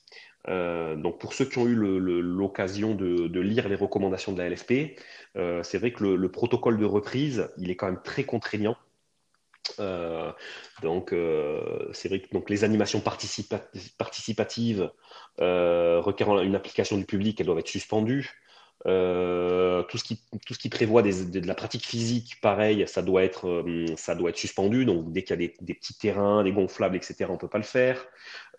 donc 0.47 1.19
pour 1.19 1.33
ceux 1.33 1.45
qui 1.45 1.59
ont 1.59 1.67
eu 1.67 1.75
l'occasion 1.75 2.95
de, 2.95 3.39
lire 3.39 3.69
les 3.69 3.75
recommandations 3.75 4.31
de 4.33 4.39
la 4.39 4.49
LFP, 4.49 4.97
c'est 5.35 5.77
vrai 5.77 5.91
que 5.93 6.03
le, 6.03 6.31
protocole 6.31 6.79
de 6.79 6.85
reprise, 6.85 7.49
il 7.57 7.69
est 7.69 7.75
quand 7.75 7.85
même 7.87 8.01
très 8.03 8.23
contraignant. 8.23 8.75
Donc 10.81 11.13
c'est 11.93 12.09
vrai 12.09 12.21
que 12.21 12.31
donc, 12.31 12.49
les 12.49 12.63
animations 12.63 13.01
participatives 13.01 14.91
euh, 15.39 15.99
requérant 16.01 16.39
une 16.41 16.55
application 16.55 16.97
du 16.97 17.05
public, 17.05 17.39
elles 17.39 17.47
doivent 17.47 17.59
être 17.59 17.67
suspendues. 17.67 18.31
Euh, 18.87 19.83
tout, 19.83 19.99
ce 19.99 20.03
qui, 20.03 20.23
tout 20.45 20.55
ce 20.55 20.59
qui 20.59 20.67
prévoit 20.67 21.03
de, 21.03 21.47
la 21.47 21.53
pratique 21.53 21.85
physique, 21.85 22.39
pareil, 22.41 22.83
ça 22.87 23.03
doit 23.03 23.23
être, 23.23 23.47
euh, 23.47 23.85
ça 23.95 24.15
doit 24.15 24.31
être 24.31 24.37
suspendu. 24.37 24.85
Donc, 24.85 25.11
dès 25.11 25.23
qu'il 25.23 25.39
y 25.39 25.45
a 25.45 25.51
des, 25.61 25.73
petits 25.73 25.97
terrains, 25.97 26.43
des 26.43 26.51
gonflables, 26.51 26.95
etc., 26.95 27.25
on 27.29 27.33
ne 27.33 27.37
peut 27.37 27.47
pas 27.47 27.59
le 27.59 27.63
faire. 27.63 28.03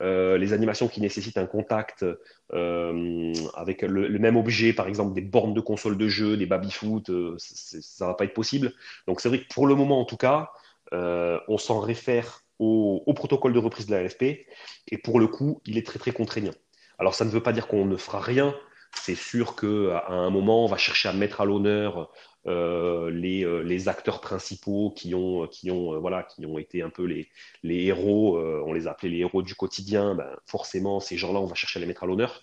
Euh, 0.00 0.38
les 0.38 0.52
animations 0.52 0.88
qui 0.88 1.00
nécessitent 1.00 1.38
un 1.38 1.46
contact 1.46 2.04
avec 2.52 3.82
le, 3.82 4.18
même 4.18 4.36
objet, 4.36 4.72
par 4.72 4.86
exemple 4.86 5.14
des 5.14 5.22
bornes 5.22 5.54
de 5.54 5.60
console 5.60 5.96
de 5.96 6.08
jeu, 6.08 6.36
des 6.36 6.46
baby-foot, 6.46 7.10
ça 7.38 8.04
ne 8.04 8.10
va 8.10 8.14
pas 8.14 8.24
être 8.24 8.34
possible. 8.34 8.72
Donc, 9.06 9.20
c'est 9.20 9.28
vrai 9.28 9.40
que 9.40 9.52
pour 9.52 9.66
le 9.66 9.74
moment, 9.74 10.00
en 10.00 10.04
tout 10.04 10.16
cas, 10.16 10.50
on 10.92 11.58
s'en 11.58 11.80
réfère 11.80 12.44
au, 12.58 13.12
protocole 13.14 13.52
de 13.52 13.58
reprise 13.58 13.86
de 13.86 13.94
la 13.94 14.02
LFP. 14.02 14.46
Et 14.88 14.98
pour 14.98 15.18
le 15.18 15.26
coup, 15.26 15.60
il 15.66 15.78
est 15.78 15.86
très, 15.86 15.98
très 15.98 16.12
contraignant. 16.12 16.54
Alors, 16.98 17.14
ça 17.14 17.24
ne 17.24 17.30
veut 17.30 17.42
pas 17.42 17.52
dire 17.52 17.66
qu'on 17.66 17.84
ne 17.84 17.96
fera 17.96 18.20
rien 18.20 18.54
c'est 18.94 19.14
sûr 19.14 19.56
qu'à 19.56 20.06
un 20.08 20.30
moment, 20.30 20.64
on 20.64 20.68
va 20.68 20.76
chercher 20.76 21.08
à 21.08 21.12
mettre 21.12 21.40
à 21.40 21.44
l'honneur 21.44 22.10
euh, 22.46 23.10
les, 23.10 23.44
euh, 23.44 23.60
les, 23.60 23.88
acteurs 23.88 24.20
principaux 24.20 24.92
qui 24.96 25.14
ont, 25.14 25.46
qui 25.46 25.70
ont, 25.70 25.94
euh, 25.94 25.98
voilà, 25.98 26.24
qui 26.24 26.44
ont 26.44 26.58
été 26.58 26.82
un 26.82 26.90
peu 26.90 27.04
les, 27.04 27.28
les 27.62 27.86
héros, 27.86 28.38
on 28.38 28.72
les 28.72 28.86
appelait 28.86 29.08
les 29.08 29.18
héros 29.18 29.42
du 29.42 29.54
quotidien. 29.54 30.14
Ben, 30.14 30.28
forcément, 30.46 31.00
ces 31.00 31.16
gens-là, 31.16 31.40
on 31.40 31.46
va 31.46 31.54
chercher 31.54 31.78
à 31.78 31.80
les 31.80 31.86
mettre 31.86 32.04
à 32.04 32.06
l'honneur. 32.06 32.42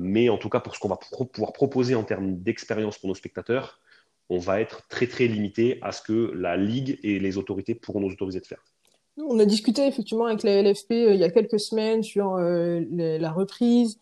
mais 0.00 0.28
en 0.28 0.38
tout 0.38 0.48
cas, 0.48 0.60
pour 0.60 0.74
ce 0.74 0.80
qu'on 0.80 0.88
va 0.88 0.98
pouvoir 1.32 1.52
proposer 1.52 1.94
en 1.94 2.04
termes 2.04 2.36
d'expérience 2.36 2.98
pour 2.98 3.08
nos 3.08 3.14
spectateurs, 3.14 3.80
on 4.30 4.38
va 4.38 4.60
être 4.60 4.86
très 4.88 5.06
très 5.06 5.26
limité 5.26 5.78
à 5.82 5.92
ce 5.92 6.00
que 6.00 6.32
la 6.34 6.56
Ligue 6.56 6.98
et 7.02 7.18
les 7.18 7.36
autorités 7.36 7.74
pourront 7.74 8.00
nous 8.00 8.12
autoriser 8.12 8.40
de 8.40 8.46
faire. 8.46 8.64
On 9.18 9.38
a 9.38 9.44
discuté 9.44 9.86
effectivement 9.86 10.24
avec 10.24 10.42
la 10.42 10.62
LFP 10.62 10.92
il 10.92 11.16
y 11.16 11.24
a 11.24 11.30
quelques 11.30 11.60
semaines 11.60 12.02
sur 12.02 12.36
la 12.38 13.32
reprise, 13.32 13.98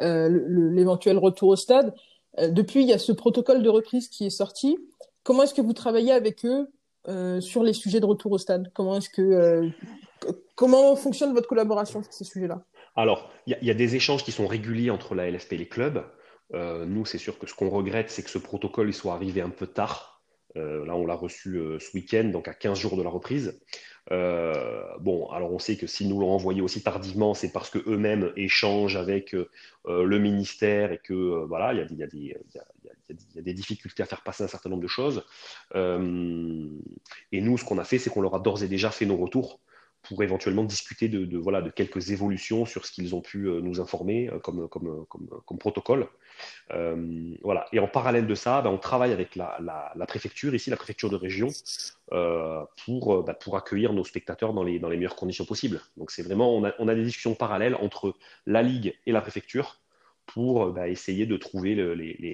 euh, 0.00 0.28
l'éventuel 0.48 1.18
retour 1.18 1.50
au 1.50 1.56
stade. 1.56 1.94
Euh, 2.38 2.48
depuis, 2.48 2.80
il 2.82 2.88
y 2.88 2.94
a 2.94 2.98
ce 2.98 3.12
protocole 3.12 3.62
de 3.62 3.68
reprise 3.68 4.08
qui 4.08 4.24
est 4.26 4.30
sorti. 4.30 4.78
Comment 5.22 5.42
est-ce 5.42 5.54
que 5.54 5.60
vous 5.60 5.74
travaillez 5.74 6.12
avec 6.12 6.46
eux 6.46 6.70
euh, 7.08 7.40
sur 7.40 7.62
les 7.62 7.74
sujets 7.74 8.00
de 8.00 8.06
retour 8.06 8.32
au 8.32 8.38
stade? 8.38 8.70
Comment 8.74 8.96
est-ce 8.96 9.10
que 9.10 9.68
comment 10.54 10.96
fonctionne 10.96 11.34
votre 11.34 11.48
collaboration 11.48 12.02
sur 12.02 12.12
ces 12.12 12.24
sujets-là? 12.24 12.62
Alors, 12.96 13.30
il 13.46 13.58
y, 13.60 13.66
y, 13.66 13.70
a 13.70 13.74
des 13.74 13.96
échanges 13.96 14.24
qui 14.24 14.32
sont 14.32 14.46
réguliers 14.46 14.90
entre 14.90 15.14
la 15.14 15.30
LFP 15.30 15.52
et 15.54 15.56
les 15.58 15.68
clubs. 15.68 16.04
Euh, 16.54 16.84
nous, 16.84 17.04
c'est 17.04 17.18
sûr 17.18 17.38
que 17.38 17.46
ce 17.46 17.54
qu'on 17.54 17.70
regrette, 17.70 18.10
c'est 18.10 18.22
que 18.22 18.30
ce 18.30 18.38
protocole 18.38 18.88
il 18.88 18.94
soit 18.94 19.14
arrivé 19.14 19.40
un 19.40 19.50
peu 19.50 19.66
tard. 19.66 20.22
Euh, 20.56 20.84
là, 20.84 20.94
on 20.96 21.06
l'a 21.06 21.14
reçu 21.14 21.58
ce 21.78 21.96
week-end, 21.96 22.24
donc 22.24 22.48
à 22.48 22.54
15 22.54 22.78
jours 22.78 22.96
de 22.96 23.02
la 23.02 23.10
reprise. 23.10 23.58
Euh, 24.10 24.82
bon, 25.00 25.30
alors 25.30 25.52
on 25.52 25.58
sait 25.58 25.76
que 25.76 25.86
s'ils 25.86 26.08
nous 26.08 26.18
l'ont 26.18 26.32
envoyé 26.32 26.60
aussi 26.60 26.82
tardivement, 26.82 27.34
c'est 27.34 27.52
parce 27.52 27.70
que 27.70 27.78
eux-mêmes 27.88 28.32
échangent 28.36 28.96
avec 28.96 29.34
euh, 29.34 29.46
le 29.84 30.18
ministère 30.18 30.90
et 30.92 30.98
que 30.98 31.12
euh, 31.14 31.44
voilà, 31.46 31.72
il 31.72 31.96
y, 31.96 32.26
y 32.26 33.38
a, 33.38 33.42
des 33.42 33.54
difficultés 33.54 34.02
à 34.02 34.06
faire 34.06 34.22
passer 34.22 34.42
un 34.42 34.48
certain 34.48 34.70
nombre 34.70 34.82
de 34.82 34.88
choses. 34.88 35.24
et 35.74 37.40
nous, 37.40 37.58
ce 37.58 37.64
qu'on 37.64 37.78
a 37.78 37.84
fait, 37.84 37.98
c'est 37.98 38.10
qu'on 38.10 38.22
leur 38.22 38.34
a 38.34 38.40
d'ores 38.40 38.62
et 38.62 38.68
déjà 38.68 38.90
fait 38.90 39.06
nos 39.06 39.16
retours 39.16 39.60
pour 40.02 40.22
éventuellement 40.22 40.64
discuter 40.64 41.08
de, 41.08 41.38
voilà, 41.38 41.62
de 41.62 41.70
quelques 41.70 42.10
évolutions 42.10 42.66
sur 42.66 42.86
ce 42.86 42.92
qu'ils 42.92 43.14
ont 43.14 43.20
pu 43.20 43.46
euh, 43.46 43.60
nous 43.60 43.80
informer 43.80 44.28
euh, 44.28 44.38
comme, 44.40 44.68
comme, 44.68 45.06
comme, 45.06 45.58
protocole. 45.58 46.08
Euh, 46.72 47.34
voilà. 47.42 47.66
Et 47.72 47.78
en 47.78 47.86
parallèle 47.86 48.26
de 48.26 48.34
ça, 48.34 48.62
ben, 48.62 48.70
on 48.70 48.78
travaille 48.78 49.12
avec 49.12 49.36
la, 49.36 49.58
la, 49.60 50.06
préfecture, 50.06 50.54
ici 50.54 50.70
la 50.70 50.76
préfecture 50.76 51.08
de 51.08 51.16
région, 51.16 51.48
pour, 52.84 53.22
ben, 53.22 53.34
pour 53.34 53.56
accueillir 53.56 53.92
nos 53.92 54.04
spectateurs 54.04 54.52
dans 54.52 54.64
les, 54.64 54.78
dans 54.78 54.88
les 54.88 54.96
meilleures 54.96 55.16
conditions 55.16 55.44
possibles. 55.44 55.80
Donc 55.96 56.10
c'est 56.10 56.22
vraiment, 56.22 56.54
on 56.54 56.64
a, 56.64 56.72
on 56.78 56.88
a, 56.88 56.94
des 56.94 57.04
discussions 57.04 57.34
parallèles 57.34 57.76
entre 57.76 58.14
la 58.46 58.62
Ligue 58.62 58.98
et 59.06 59.12
la 59.12 59.20
préfecture 59.20 59.78
pour 60.26 60.72
ben, 60.72 60.86
essayer 60.86 61.26
de 61.26 61.36
trouver 61.36 61.74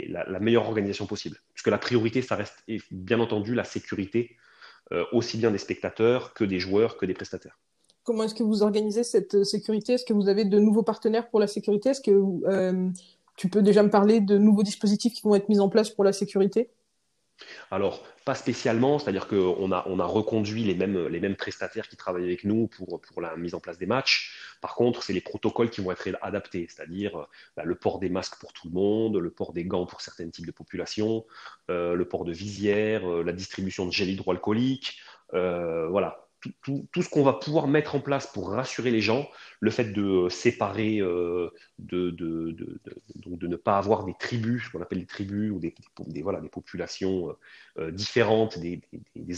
la, 0.08 0.24
la, 0.24 0.40
meilleure 0.40 0.66
organisation 0.66 1.06
possible. 1.06 1.36
Puisque 1.52 1.68
la 1.68 1.78
priorité, 1.78 2.22
ça 2.22 2.36
reste 2.36 2.64
bien 2.90 3.20
entendu 3.20 3.54
la 3.54 3.64
sécurité 3.64 4.36
aussi 5.12 5.36
bien 5.36 5.50
des 5.50 5.58
spectateurs 5.58 6.32
que 6.34 6.44
des 6.44 6.60
joueurs, 6.60 6.96
que 6.96 7.06
des 7.06 7.14
prestataires. 7.14 7.58
Comment 8.08 8.22
est-ce 8.22 8.34
que 8.34 8.42
vous 8.42 8.62
organisez 8.62 9.04
cette 9.04 9.34
euh, 9.34 9.44
sécurité? 9.44 9.92
Est-ce 9.92 10.06
que 10.06 10.14
vous 10.14 10.30
avez 10.30 10.46
de 10.46 10.58
nouveaux 10.58 10.82
partenaires 10.82 11.28
pour 11.28 11.40
la 11.40 11.46
sécurité? 11.46 11.90
Est-ce 11.90 12.00
que 12.00 12.10
euh, 12.46 12.88
tu 13.36 13.50
peux 13.50 13.60
déjà 13.60 13.82
me 13.82 13.90
parler 13.90 14.20
de 14.20 14.38
nouveaux 14.38 14.62
dispositifs 14.62 15.12
qui 15.12 15.20
vont 15.24 15.34
être 15.34 15.50
mis 15.50 15.60
en 15.60 15.68
place 15.68 15.90
pour 15.90 16.04
la 16.04 16.14
sécurité? 16.14 16.70
Alors, 17.70 18.04
pas 18.24 18.34
spécialement, 18.34 18.98
c'est-à-dire 18.98 19.26
qu'on 19.28 19.72
a, 19.72 19.84
on 19.86 19.98
a 20.00 20.04
reconduit 20.04 20.64
les 20.64 20.74
mêmes, 20.74 21.36
prestataires 21.36 21.88
qui 21.88 21.96
travaillent 21.96 22.24
avec 22.24 22.44
nous 22.44 22.68
pour, 22.68 23.00
la 23.20 23.36
mise 23.36 23.54
en 23.54 23.60
place 23.60 23.78
des 23.78 23.86
matchs. 23.86 24.34
Par 24.60 24.74
contre, 24.74 25.02
c'est 25.02 25.12
les 25.12 25.20
protocoles 25.20 25.70
qui 25.70 25.80
vont 25.80 25.92
être 25.92 26.08
adaptés, 26.22 26.66
c'est-à-dire 26.68 27.26
bah, 27.56 27.64
le 27.64 27.74
port 27.74 27.98
des 27.98 28.08
masques 28.08 28.38
pour 28.40 28.52
tout 28.52 28.68
le 28.68 28.74
monde, 28.74 29.16
le 29.16 29.30
port 29.30 29.52
des 29.52 29.64
gants 29.64 29.86
pour 29.86 30.00
certains 30.00 30.28
types 30.28 30.46
de 30.46 30.52
populations, 30.52 31.24
euh, 31.70 31.94
le 31.94 32.04
port 32.06 32.24
de 32.24 32.32
visière, 32.32 33.08
euh, 33.10 33.22
la 33.22 33.32
distribution 33.32 33.86
de 33.86 33.92
gel 33.92 34.08
hydroalcoolique. 34.08 34.98
Euh, 35.34 35.88
voilà, 35.88 36.27
tout, 36.62 37.02
ce 37.02 37.08
qu'on 37.08 37.22
va 37.22 37.32
pouvoir 37.32 37.66
mettre 37.66 37.94
en 37.94 38.00
place 38.00 38.26
pour 38.26 38.50
rassurer 38.50 38.90
les 38.90 39.00
gens, 39.00 39.28
le 39.60 39.70
fait 39.70 39.92
de 39.92 40.28
séparer, 40.28 40.98
euh, 41.00 41.50
de, 41.78 42.10
de, 42.10 42.56
de, 43.16 43.46
ne 43.46 43.56
pas 43.56 43.78
avoir 43.78 44.04
des 44.04 44.14
tribus, 44.18 44.64
ce 44.64 44.70
qu'on 44.70 44.80
appelle 44.80 45.00
des 45.00 45.06
tribus, 45.06 45.50
ou 45.50 45.58
des, 45.58 46.22
voilà, 46.22 46.40
des 46.40 46.48
populations 46.48 47.30
euh, 47.30 47.32
euh, 47.78 47.90
différentes, 47.90 48.58
des, 48.58 48.80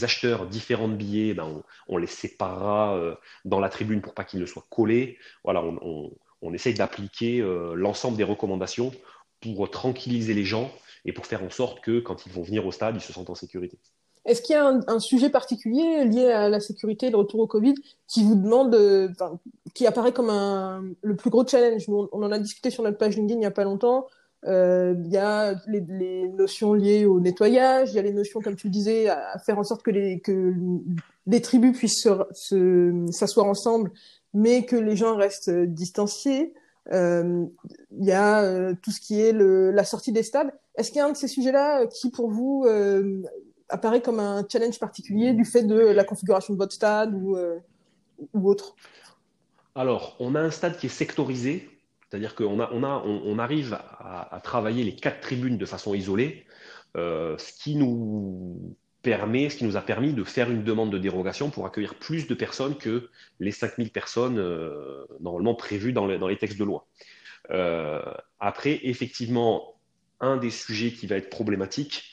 acheteurs 0.03 0.47
différents 0.47 0.87
de 0.87 0.95
billets, 0.95 1.33
ben 1.33 1.63
on, 1.87 1.97
les 1.97 2.07
séparera 2.07 3.17
dans 3.45 3.59
la 3.59 3.69
tribune 3.69 4.01
pour 4.01 4.13
pas 4.13 4.23
qu'ils 4.23 4.39
ne 4.39 4.45
soient 4.45 4.65
collés. 4.69 5.17
Voilà, 5.43 5.63
on, 5.63 6.11
on 6.41 6.53
essaye 6.53 6.73
d'appliquer 6.73 7.41
l'ensemble 7.75 8.17
des 8.17 8.23
recommandations 8.23 8.91
pour 9.41 9.69
tranquilliser 9.69 10.33
les 10.33 10.45
gens 10.45 10.71
et 11.05 11.13
pour 11.13 11.25
faire 11.25 11.43
en 11.43 11.49
sorte 11.49 11.81
que 11.81 11.99
quand 11.99 12.25
ils 12.25 12.31
vont 12.31 12.43
venir 12.43 12.65
au 12.65 12.71
stade, 12.71 12.95
ils 12.95 13.01
se 13.01 13.13
sentent 13.13 13.29
en 13.29 13.35
sécurité. 13.35 13.77
Est-ce 14.25 14.41
qu'il 14.41 14.53
y 14.53 14.57
a 14.57 14.79
un, 14.87 14.99
sujet 14.99 15.29
particulier 15.29 16.05
lié 16.05 16.31
à 16.31 16.47
la 16.47 16.59
sécurité 16.59 17.07
et 17.07 17.09
le 17.09 17.17
retour 17.17 17.39
au 17.39 17.47
Covid 17.47 17.73
qui 18.07 18.23
vous 18.23 18.35
demande, 18.35 18.75
euh, 18.75 19.09
qui 19.73 19.87
apparaît 19.87 20.13
comme 20.13 20.29
un, 20.29 20.83
le 21.01 21.15
plus 21.15 21.31
gros 21.31 21.45
challenge? 21.45 21.89
On, 21.89 22.07
en 22.11 22.31
a 22.31 22.37
discuté 22.37 22.69
sur 22.69 22.83
notre 22.83 22.99
page 22.99 23.17
LinkedIn 23.17 23.37
il 23.37 23.39
n'y 23.39 23.45
a 23.45 23.51
pas 23.51 23.63
longtemps. 23.63 24.05
Euh, 24.45 24.95
il 25.05 25.11
y 25.11 25.17
a 25.17 25.55
les, 25.67 26.27
notions 26.29 26.73
liées 26.73 27.05
au 27.05 27.19
nettoyage, 27.19 27.91
il 27.91 27.95
y 27.95 27.99
a 27.99 28.03
les 28.03 28.13
notions, 28.13 28.41
comme 28.41 28.55
tu 28.55 28.67
le 28.67 28.71
disais, 28.71 29.09
à, 29.09 29.39
faire 29.39 29.57
en 29.57 29.63
sorte 29.63 29.81
que 29.81 29.91
les, 29.91 30.19
que 30.19 30.53
les 31.25 31.41
tribus 31.41 31.75
puissent 31.75 32.07
s'asseoir 33.11 33.47
ensemble, 33.47 33.91
mais 34.35 34.65
que 34.65 34.75
les 34.75 34.95
gens 34.95 35.15
restent 35.15 35.49
distanciés. 35.51 36.53
Euh, 36.91 37.45
il 37.97 38.05
y 38.05 38.11
a 38.11 38.73
tout 38.75 38.91
ce 38.91 39.01
qui 39.01 39.19
est 39.19 39.31
le, 39.31 39.71
la 39.71 39.83
sortie 39.83 40.11
des 40.11 40.23
stades. 40.23 40.51
Est-ce 40.75 40.89
qu'il 40.89 40.97
y 40.97 41.01
a 41.01 41.05
un 41.05 41.11
de 41.11 41.17
ces 41.17 41.27
sujets-là 41.27 41.87
qui, 41.87 42.11
pour 42.11 42.29
vous, 42.29 42.65
apparaît 43.71 44.01
comme 44.01 44.19
un 44.19 44.45
challenge 44.49 44.79
particulier 44.79 45.33
du 45.33 45.45
fait 45.45 45.63
de 45.63 45.75
la 45.75 46.03
configuration 46.03 46.53
de 46.53 46.59
votre 46.59 46.73
stade 46.73 47.13
ou, 47.13 47.35
euh, 47.37 47.57
autre 48.33 48.75
Alors, 49.75 50.15
on 50.19 50.35
a 50.35 50.41
un 50.41 50.51
stade 50.51 50.77
qui 50.77 50.87
est 50.87 50.89
sectorisé, 50.89 51.69
c'est-à-dire 52.09 52.35
qu'on 52.35 52.59
a, 52.59 52.71
on 52.71 53.39
arrive 53.39 53.73
à, 53.73 54.39
travailler 54.43 54.83
les 54.83 54.95
quatre 54.95 55.21
tribunes 55.21 55.57
de 55.57 55.65
façon 55.65 55.93
isolée, 55.93 56.45
euh, 56.97 57.37
ce 57.37 57.53
qui 57.53 57.75
nous 57.75 58.75
permet, 59.01 59.49
ce 59.49 59.55
qui 59.55 59.63
nous 59.63 59.77
a 59.77 59.81
permis 59.81 60.13
de 60.13 60.23
faire 60.23 60.51
une 60.51 60.63
demande 60.63 60.91
de 60.91 60.99
dérogation 60.99 61.49
pour 61.49 61.65
accueillir 61.65 61.95
plus 61.95 62.27
de 62.27 62.35
personnes 62.35 62.75
que 62.77 63.09
les 63.39 63.51
5000 63.51 63.89
personnes 63.91 64.37
euh, 64.37 65.05
normalement 65.21 65.55
prévues 65.55 65.93
dans, 65.93 66.05
les 66.05 66.37
textes 66.37 66.59
de 66.59 66.65
loi. 66.65 66.85
après, 68.39 68.79
effectivement, 68.83 69.75
un 70.19 70.37
des 70.37 70.51
sujets 70.51 70.91
qui 70.91 71.07
va 71.07 71.15
être 71.15 71.29
problématique, 71.29 72.10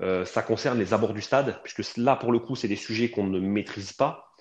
euh, 0.00 0.24
ça 0.24 0.42
concerne 0.42 0.78
les 0.78 0.94
abords 0.94 1.14
du 1.14 1.22
stade, 1.22 1.60
puisque 1.62 1.96
là, 1.96 2.16
pour 2.16 2.32
le 2.32 2.38
coup, 2.38 2.56
c'est 2.56 2.68
des 2.68 2.76
sujets 2.76 3.10
qu'on 3.10 3.26
ne 3.26 3.40
maîtrise 3.40 3.92
pas. 3.92 4.32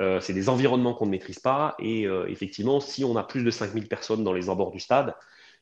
Euh, 0.00 0.20
c'est 0.20 0.32
des 0.32 0.48
environnements 0.48 0.94
qu'on 0.94 1.06
ne 1.06 1.10
maîtrise 1.10 1.38
pas. 1.38 1.74
Et 1.78 2.06
euh, 2.06 2.26
effectivement, 2.28 2.80
si 2.80 3.04
on 3.04 3.16
a 3.16 3.24
plus 3.24 3.44
de 3.44 3.50
5000 3.50 3.88
personnes 3.88 4.24
dans 4.24 4.32
les 4.32 4.48
abords 4.48 4.72
du 4.72 4.80
stade, 4.80 5.14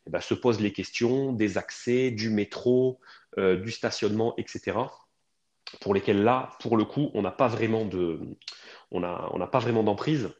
eh 0.06 0.10
ben, 0.10 0.20
se 0.20 0.34
posent 0.34 0.60
les 0.60 0.72
questions 0.72 1.32
des 1.32 1.58
accès, 1.58 2.10
du 2.10 2.30
métro, 2.30 3.00
du 3.36 3.70
stationnement, 3.70 4.34
etc. 4.38 4.76
Pour 5.80 5.94
lesquels 5.94 6.22
là, 6.22 6.50
pour 6.60 6.76
le 6.76 6.84
coup, 6.84 7.10
on 7.14 7.22
n'a 7.22 7.30
pas 7.30 7.48
vraiment 7.48 7.84
de, 7.84 8.20
on 8.90 9.04
on 9.04 9.46
pas 9.46 9.58
vraiment 9.58 9.82
d'emprise. 9.84 10.30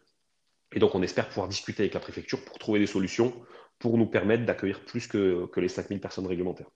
Et 0.72 0.78
donc, 0.78 0.94
on 0.94 1.02
espère 1.02 1.28
pouvoir 1.28 1.48
discuter 1.48 1.82
avec 1.82 1.94
la 1.94 2.00
préfecture 2.00 2.44
pour 2.44 2.58
trouver 2.58 2.80
des 2.80 2.86
solutions 2.86 3.32
pour 3.78 3.96
nous 3.98 4.06
permettre 4.06 4.44
d'accueillir 4.44 4.84
plus 4.84 5.06
que, 5.06 5.46
que 5.46 5.60
les 5.60 5.68
5000 5.68 6.00
personnes 6.00 6.26
réglementaires 6.26 6.70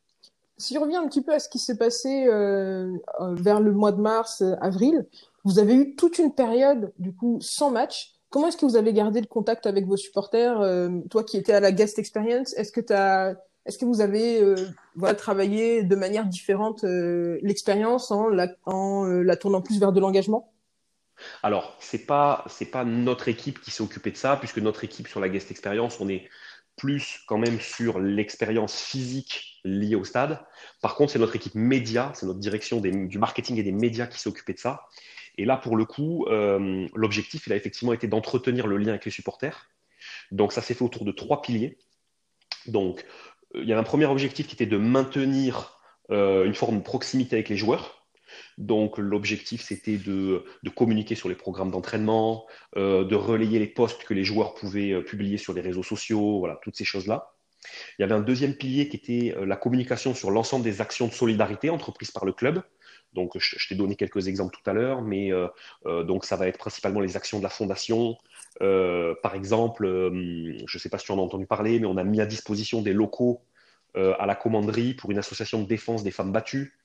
si 0.57 0.75
je 0.75 0.79
reviens 0.79 1.03
un 1.03 1.09
petit 1.09 1.23
peu 1.23 1.33
à 1.33 1.39
ce 1.39 1.49
qui 1.49 1.59
s'est 1.59 1.77
passé 1.77 2.27
euh, 2.27 2.93
euh, 3.21 3.35
vers 3.35 3.61
le 3.61 3.73
mois 3.73 3.93
de 3.93 4.01
mars, 4.01 4.43
euh, 4.43 4.55
avril, 4.61 5.07
vous 5.45 5.59
avez 5.59 5.75
eu 5.75 5.95
toute 5.97 6.19
une 6.19 6.35
période 6.35 6.93
du 6.99 7.13
coup 7.13 7.39
sans 7.41 7.71
match. 7.71 8.13
Comment 8.31 8.49
est-ce 8.49 8.57
que 8.57 8.67
vous 8.67 8.77
avez 8.77 8.93
gardé 8.93 9.21
le 9.21 9.27
contact 9.27 9.67
avec 9.67 9.87
vos 9.87 9.97
supporters 9.97 10.59
Toi 11.09 11.23
qui 11.23 11.37
étais 11.37 11.53
à 11.53 11.61
la 11.61 11.71
guest 11.71 12.01
experience, 12.01 12.53
est-ce 12.55 12.73
que 12.73 12.81
est-ce 13.65 13.79
que 13.79 13.85
vous 13.85 14.01
avez 14.01 14.57
travaillé 15.17 15.85
de 15.85 15.95
manière 15.95 16.27
différente 16.27 16.83
l'expérience 16.83 18.11
en, 18.11 18.27
la, 18.27 18.49
tournant 19.37 19.61
plus 19.61 19.79
vers 19.79 19.93
de 19.93 20.01
l'engagement? 20.01 20.51
Alors, 21.45 21.77
c'est 21.79 22.07
pas 22.07 22.45
c'est 22.49 22.73
pas 22.73 22.85
notre 22.85 23.29
équipe 23.29 23.61
qui 23.61 23.71
s'est 23.71 23.85
occupée 23.85 24.11
de 24.11 24.17
ça, 24.17 24.37
puisque 24.37 24.59
notre 24.59 24.83
équipe 24.83 25.07
sur 25.07 25.21
la 25.21 25.29
guest 25.29 25.53
experience, 25.53 26.01
on 26.01 26.09
est 26.09 26.29
plus 26.77 27.21
quand 27.27 27.39
même 27.39 27.61
sur 27.61 28.01
l'expérience 28.01 28.81
physique 28.81 29.61
liée 29.65 29.95
au 29.95 30.05
stade. 30.05 30.45
Par 30.83 30.95
contre, 30.95 31.13
c'est 31.13 31.19
notre 31.19 31.37
équipe 31.37 31.55
média, 31.55 32.13
c'est 32.15 32.27
notre 32.27 32.41
direction 32.41 32.81
du 32.81 33.19
marketing 33.19 33.59
et 33.59 33.63
des 33.63 33.73
médias 33.73 34.07
qui 34.07 34.19
s'est 34.19 34.29
occupée 34.29 34.55
de 34.55 34.59
ça. 34.59 34.87
Et 35.37 35.45
là, 35.45 35.57
pour 35.57 35.77
le 35.77 35.85
coup, 35.85 36.27
euh, 36.27 36.87
l'objectif, 36.95 37.47
il 37.47 37.53
a 37.53 37.57
effectivement 37.57 37.93
été 37.93 38.07
d'entretenir 38.07 38.67
le 38.67 38.77
lien 38.77 38.91
avec 38.91 39.05
les 39.05 39.11
supporters. 39.11 39.69
Donc, 40.31 40.53
ça 40.53 40.63
s'est 40.63 40.75
fait 40.75 40.85
autour 40.85 41.05
de 41.05 41.13
trois 41.13 41.43
piliers. 41.43 41.79
Donc, 42.67 43.05
euh, 43.55 43.63
il 43.63 43.69
y 43.69 43.73
a 43.73 43.79
un 43.79 43.83
premier 43.83 44.07
objectif 44.07 44.47
qui 44.47 44.55
était 44.55 44.67
de 44.67 44.77
maintenir 44.77 45.81
euh, 46.11 46.45
une 46.45 46.55
forme 46.55 46.79
de 46.79 46.83
proximité 46.83 47.37
avec 47.37 47.49
les 47.49 47.57
joueurs. 47.57 48.04
Donc 48.59 48.99
l'objectif, 48.99 49.63
c'était 49.63 49.97
de, 49.97 50.45
communiquer 50.75 51.15
sur 51.15 51.29
les 51.29 51.35
programmes 51.35 51.71
d'entraînement, 51.71 52.47
de 52.77 53.15
relayer 53.15 53.59
les 53.59 53.67
posts 53.67 54.05
que 54.05 54.15
les 54.15 54.25
joueurs 54.25 54.55
pouvaient 54.55 55.03
publier 55.03 55.39
sur 55.39 55.53
les 55.53 55.61
réseaux 55.61 55.83
sociaux, 55.83 56.39
voilà, 56.41 56.59
toutes 56.63 56.77
ces 56.77 56.85
choses-là. 56.85 57.33
Il 57.99 58.03
y 58.03 58.05
avait 58.05 58.15
un 58.15 58.21
deuxième 58.21 58.55
pilier 58.55 58.89
qui 58.89 58.97
était 58.97 59.35
la 59.47 59.57
communication 59.57 60.15
sur 60.15 60.31
l'ensemble 60.31 60.65
des 60.65 60.81
actions 60.81 61.07
de 61.07 61.13
solidarité 61.13 61.71
entreprises 61.71 62.11
par 62.11 62.25
le 62.25 62.33
club. 62.33 62.63
Donc, 63.15 63.39
je, 63.39 63.69
t'ai 63.69 63.75
donné 63.77 63.95
quelques 63.95 64.27
exemples 64.27 64.57
tout 64.57 64.69
à 64.69 64.73
l'heure, 64.73 65.01
mais 65.01 65.33
euh, 65.33 65.47
euh, 65.87 66.03
donc 66.03 66.25
ça 66.25 66.37
va 66.37 66.49
être 66.49 66.59
principalement 66.59 67.01
les 67.01 67.17
actions 67.17 67.39
de 67.39 67.45
la 67.45 67.49
fondation. 67.49 68.17
Euh, 68.61 69.15
par 69.23 69.35
exemple, 69.35 69.87
je 69.87 70.77
ne 70.77 70.81
sais 70.81 70.89
pas 70.89 70.99
si 70.99 71.07
tu 71.07 71.13
en 71.13 71.19
as 71.19 71.23
entendu 71.23 71.47
parler, 71.47 71.79
mais 71.79 71.87
on 71.87 71.97
a 71.97 72.05
mis 72.05 72.21
à 72.21 72.27
disposition 72.27 72.83
des 72.83 72.93
locaux 72.93 73.43
à 73.97 74.27
la 74.27 74.35
commanderie 74.35 74.95
pour 74.95 75.13
une 75.13 75.19
association 75.19 75.63
de 75.63 75.69
défense 75.69 76.03
des 76.03 76.11
femmes 76.11 76.33
battues. 76.33 76.77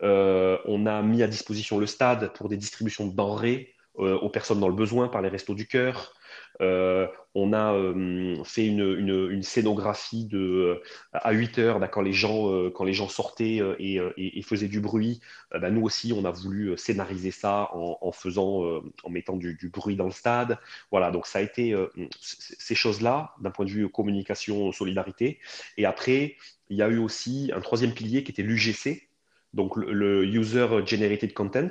On 0.00 0.86
a 0.86 1.02
mis 1.02 1.22
à 1.22 1.26
disposition 1.26 1.78
le 1.78 1.86
stade 1.86 2.32
pour 2.34 2.48
des 2.48 2.56
distributions 2.56 3.06
de 3.06 3.14
denrées 3.14 3.74
aux 3.96 4.30
personnes 4.30 4.60
dans 4.60 4.68
le 4.68 4.74
besoin 4.74 5.08
par 5.08 5.22
les 5.22 5.28
restos 5.28 5.54
du 5.54 5.66
cœur. 5.66 6.14
Euh, 6.60 7.06
on 7.34 7.52
a 7.52 7.72
euh, 7.72 8.44
fait 8.44 8.66
une, 8.66 9.42
scénographie 9.42 10.26
de, 10.26 10.38
euh, 10.38 10.82
à 11.12 11.32
8 11.32 11.58
heures, 11.58 11.80
bah, 11.80 11.88
quand, 11.88 12.02
les 12.02 12.12
gens, 12.12 12.70
quand 12.70 12.84
les 12.84 12.92
gens 12.92 13.08
sortaient 13.08 13.60
et, 13.78 14.42
faisaient 14.42 14.68
du 14.68 14.80
bruit. 14.80 15.20
Bah, 15.50 15.70
nous 15.70 15.82
aussi, 15.82 16.12
on 16.12 16.24
a 16.24 16.30
voulu 16.30 16.76
scénariser 16.76 17.30
ça 17.30 17.70
en, 17.72 18.12
faisant, 18.12 18.82
en 19.02 19.10
mettant 19.10 19.36
du, 19.36 19.70
bruit 19.72 19.96
dans 19.96 20.04
le 20.04 20.10
stade. 20.10 20.58
Voilà, 20.90 21.10
donc 21.10 21.26
ça 21.26 21.38
a 21.38 21.42
été 21.42 21.74
ces 22.20 22.74
choses-là, 22.74 23.34
d'un 23.40 23.50
point 23.50 23.64
de 23.64 23.70
vue 23.70 23.88
communication, 23.88 24.72
solidarité. 24.72 25.38
Et 25.76 25.86
après, 25.86 26.36
il 26.68 26.76
y 26.76 26.82
a 26.82 26.88
eu 26.88 26.98
aussi 26.98 27.50
un 27.54 27.60
troisième 27.60 27.92
pilier 27.92 28.24
qui 28.24 28.32
était 28.32 28.42
l'UGC, 28.42 29.08
donc 29.54 29.76
le 29.76 30.24
User 30.24 30.66
Generated 30.86 31.34
Content. 31.34 31.70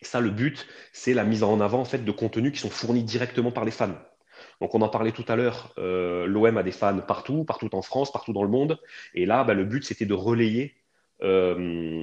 Et 0.00 0.04
ça, 0.04 0.20
le 0.20 0.30
but, 0.30 0.66
c'est 0.92 1.14
la 1.14 1.24
mise 1.24 1.42
en 1.42 1.60
avant 1.60 1.80
en 1.80 1.84
fait, 1.84 2.04
de 2.04 2.12
contenus 2.12 2.52
qui 2.52 2.58
sont 2.58 2.70
fournis 2.70 3.02
directement 3.02 3.50
par 3.50 3.64
les 3.64 3.72
fans. 3.72 3.96
Donc, 4.60 4.74
on 4.74 4.82
en 4.82 4.88
parlait 4.88 5.12
tout 5.12 5.24
à 5.28 5.36
l'heure, 5.36 5.72
euh, 5.78 6.26
l'OM 6.26 6.56
a 6.56 6.62
des 6.62 6.72
fans 6.72 6.98
partout, 7.00 7.44
partout 7.44 7.74
en 7.74 7.82
France, 7.82 8.12
partout 8.12 8.32
dans 8.32 8.42
le 8.42 8.48
monde. 8.48 8.78
Et 9.14 9.26
là, 9.26 9.44
bah, 9.44 9.54
le 9.54 9.64
but, 9.64 9.84
c'était 9.84 10.06
de 10.06 10.14
relayer 10.14 10.74
euh, 11.22 12.02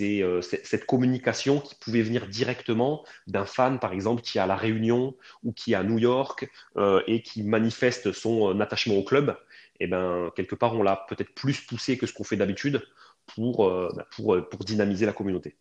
euh, 0.00 0.40
cette 0.40 0.86
communication 0.86 1.60
qui 1.60 1.74
pouvait 1.76 2.02
venir 2.02 2.26
directement 2.28 3.04
d'un 3.26 3.46
fan, 3.46 3.78
par 3.78 3.92
exemple, 3.92 4.22
qui 4.22 4.38
est 4.38 4.40
à 4.40 4.46
La 4.46 4.56
Réunion 4.56 5.16
ou 5.42 5.52
qui 5.52 5.72
est 5.72 5.76
à 5.76 5.82
New 5.82 5.98
York 5.98 6.48
et 7.06 7.22
qui 7.22 7.42
manifeste 7.42 8.12
son 8.12 8.60
attachement 8.60 8.96
au 8.96 9.04
club. 9.04 9.36
Et 9.80 9.86
ben, 9.86 10.30
quelque 10.36 10.54
part, 10.54 10.74
on 10.74 10.82
l'a 10.82 11.04
peut-être 11.08 11.34
plus 11.34 11.60
poussé 11.60 11.98
que 11.98 12.06
ce 12.06 12.12
qu'on 12.12 12.24
fait 12.24 12.36
d'habitude 12.36 12.82
pour, 13.26 13.68
bah, 13.68 14.06
pour, 14.14 14.36
pour 14.48 14.64
dynamiser 14.64 15.06
la 15.06 15.12
communauté. 15.12 15.56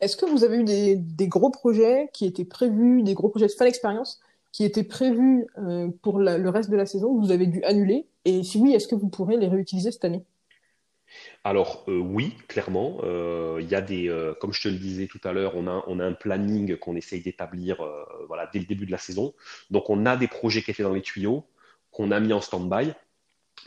Est-ce 0.00 0.16
que 0.16 0.26
vous 0.26 0.44
avez 0.44 0.58
eu 0.58 0.64
des, 0.64 1.28
gros 1.28 1.50
projets 1.50 2.08
qui 2.12 2.24
étaient 2.24 2.44
prévus, 2.44 3.02
des 3.02 3.14
gros 3.14 3.28
projets 3.28 3.46
de 3.46 3.52
fan 3.52 3.66
expérience 3.66 4.20
qui 4.52 4.64
étaient 4.64 4.84
prévus 4.84 5.46
euh, 5.58 5.88
pour 6.02 6.20
le 6.20 6.48
reste 6.48 6.70
de 6.70 6.76
la 6.76 6.86
saison 6.86 7.14
que 7.14 7.20
vous 7.20 7.32
avez 7.32 7.46
dû 7.46 7.62
annuler? 7.64 8.06
Et 8.24 8.44
si 8.44 8.58
oui, 8.58 8.72
est-ce 8.74 8.86
que 8.86 8.94
vous 8.94 9.08
pourrez 9.08 9.36
les 9.36 9.48
réutiliser 9.48 9.90
cette 9.90 10.04
année? 10.04 10.24
Alors 11.42 11.84
euh, 11.88 11.98
oui, 11.98 12.34
clairement, 12.48 12.98
euh, 13.02 13.58
il 13.60 13.68
y 13.68 13.74
a 13.74 13.80
des, 13.80 14.14
comme 14.40 14.52
je 14.52 14.62
te 14.62 14.68
le 14.68 14.76
disais 14.76 15.08
tout 15.08 15.20
à 15.24 15.32
l'heure, 15.32 15.56
on 15.56 15.66
a, 15.66 15.82
on 15.88 15.98
a 15.98 16.04
un 16.04 16.12
planning 16.12 16.76
qu'on 16.76 16.94
essaye 16.94 17.22
d'établir 17.22 17.84
voilà, 18.28 18.48
dès 18.52 18.60
le 18.60 18.66
début 18.66 18.86
de 18.86 18.92
la 18.92 18.98
saison. 18.98 19.34
Donc 19.70 19.90
on 19.90 20.06
a 20.06 20.16
des 20.16 20.28
projets 20.28 20.62
qui 20.62 20.70
étaient 20.70 20.82
dans 20.84 20.94
les 20.94 21.02
tuyaux, 21.02 21.44
qu'on 21.90 22.12
a 22.12 22.20
mis 22.20 22.32
en 22.32 22.40
stand-by. 22.40 22.92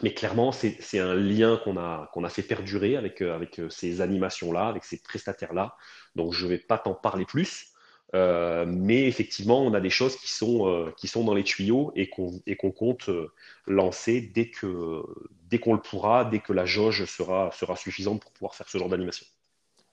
Mais 0.03 0.13
clairement, 0.13 0.51
c'est 0.51 0.99
un 0.99 1.13
lien 1.13 1.59
qu'on 1.63 1.77
a, 1.77 2.09
qu'on 2.13 2.23
a 2.23 2.29
fait 2.29 2.41
perdurer 2.41 2.97
avec, 2.97 3.21
avec 3.21 3.61
ces 3.69 4.01
animations-là, 4.01 4.67
avec 4.67 4.83
ces 4.83 5.01
prestataires-là. 5.01 5.75
Donc 6.15 6.33
je 6.33 6.45
ne 6.45 6.49
vais 6.49 6.57
pas 6.57 6.77
t'en 6.77 6.93
parler 6.93 7.25
plus. 7.25 7.71
Euh, 8.13 8.65
mais 8.67 9.07
effectivement, 9.07 9.61
on 9.61 9.73
a 9.73 9.79
des 9.79 9.89
choses 9.89 10.17
qui 10.17 10.29
sont, 10.29 10.67
euh, 10.67 10.93
qui 10.97 11.07
sont 11.07 11.23
dans 11.23 11.33
les 11.33 11.43
tuyaux 11.43 11.93
et 11.95 12.09
qu'on 12.09 12.71
compte 12.71 13.07
euh, 13.09 13.31
lancer 13.67 14.21
dès 14.21 14.51
qu'on 14.51 15.03
dès 15.49 15.59
qu'on 15.59 15.73
le 15.73 15.81
pourra, 15.81 16.25
dès 16.25 16.39
que 16.39 16.53
la 16.53 16.65
jauge 16.65 17.05
sera, 17.05 17.51
sera 17.51 17.75
suffisante 17.75 18.21
pour 18.21 18.31
pouvoir 18.31 18.55
faire 18.55 18.67
ce 18.69 18.77
genre 18.77 18.89
d'animation. 18.89 19.25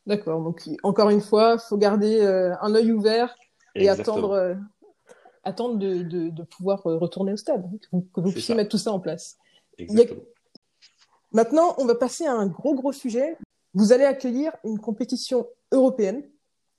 D'accord. 0.06 0.42
Donc, 0.42 0.68
encore 0.83 1.11
une 1.11 1.20
fois, 1.20 1.59
il 1.59 1.68
faut 1.68 1.76
garder 1.76 2.24
un 2.61 2.74
œil 2.74 2.92
ouvert 2.92 3.35
et 3.74 3.88
attendre, 3.88 4.56
attendre 5.44 5.76
de, 5.76 6.02
de, 6.02 6.42
pouvoir 6.44 6.83
retourner 6.85 7.33
au 7.33 7.37
stade, 7.37 7.64
hein, 7.92 8.00
que 8.14 8.20
vous, 8.20 8.33
puissiez 8.33 8.54
mettre 8.54 8.70
tout 8.70 8.78
ça 8.78 8.92
en 8.92 9.00
place. 9.00 9.37
Exactement. 9.78 10.22
Maintenant, 11.32 11.74
on 11.78 11.84
va 11.84 11.94
passer 11.94 12.26
à 12.26 12.32
un 12.32 12.46
gros, 12.46 12.74
gros 12.74 12.92
sujet. 12.92 13.36
Vous 13.74 13.92
allez 13.92 14.04
accueillir 14.04 14.52
une 14.64 14.78
compétition 14.78 15.46
européenne 15.72 16.22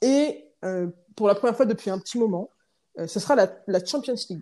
et 0.01 0.45
euh, 0.65 0.87
pour 1.15 1.27
la 1.27 1.35
première 1.35 1.55
fois 1.55 1.65
depuis 1.65 1.89
un 1.89 1.99
petit 1.99 2.17
moment, 2.17 2.49
euh, 2.97 3.07
ce 3.07 3.19
sera 3.19 3.35
la, 3.35 3.85
Champions 3.85 4.15
League. 4.29 4.41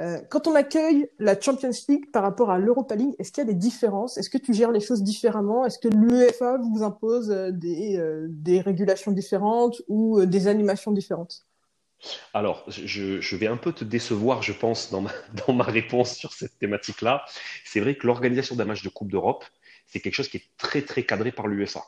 Euh, 0.00 0.18
quand 0.30 0.46
on 0.46 0.54
accueille 0.54 1.10
la 1.18 1.40
Champions 1.40 1.70
League 1.88 2.10
par 2.12 2.22
rapport 2.22 2.50
à 2.50 2.58
l'Europa 2.58 2.94
League, 2.94 3.14
est-ce 3.18 3.32
qu'il 3.32 3.42
y 3.42 3.46
a 3.46 3.52
des 3.52 3.58
différences? 3.58 4.18
Est-ce 4.18 4.30
que 4.30 4.38
tu 4.38 4.52
gères 4.52 4.72
les 4.72 4.80
choses 4.80 5.02
différemment? 5.02 5.64
Est-ce 5.64 5.78
que 5.78 5.88
l'UEFA 5.88 6.58
vous 6.58 6.82
impose 6.82 7.28
des, 7.28 7.98
des, 8.28 8.60
régulations 8.60 9.10
différentes 9.10 9.82
ou 9.88 10.24
des 10.26 10.48
animations 10.48 10.92
différentes? 10.92 11.45
Alors, 12.34 12.64
je, 12.68 13.36
vais 13.36 13.46
un 13.46 13.56
peu 13.56 13.72
te 13.72 13.84
décevoir, 13.84 14.42
je 14.42 14.52
pense, 14.52 14.90
dans 15.46 15.52
ma, 15.52 15.64
réponse 15.64 16.14
sur 16.14 16.32
cette 16.32 16.58
thématique-là. 16.58 17.24
C'est 17.64 17.80
vrai 17.80 17.96
que 17.96 18.06
l'organisation 18.06 18.56
d'un 18.56 18.64
match 18.64 18.82
de 18.82 18.88
Coupe 18.88 19.10
d'Europe, 19.10 19.44
c'est 19.86 20.00
quelque 20.00 20.14
chose 20.14 20.28
qui 20.28 20.38
est 20.38 20.48
très, 20.58 20.82
très 20.82 21.04
cadré 21.04 21.32
par 21.32 21.46
l'UEFA. 21.46 21.84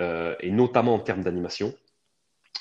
Euh, 0.00 0.34
et 0.40 0.50
notamment 0.50 0.94
en 0.94 0.98
termes 0.98 1.22
d'animation. 1.22 1.72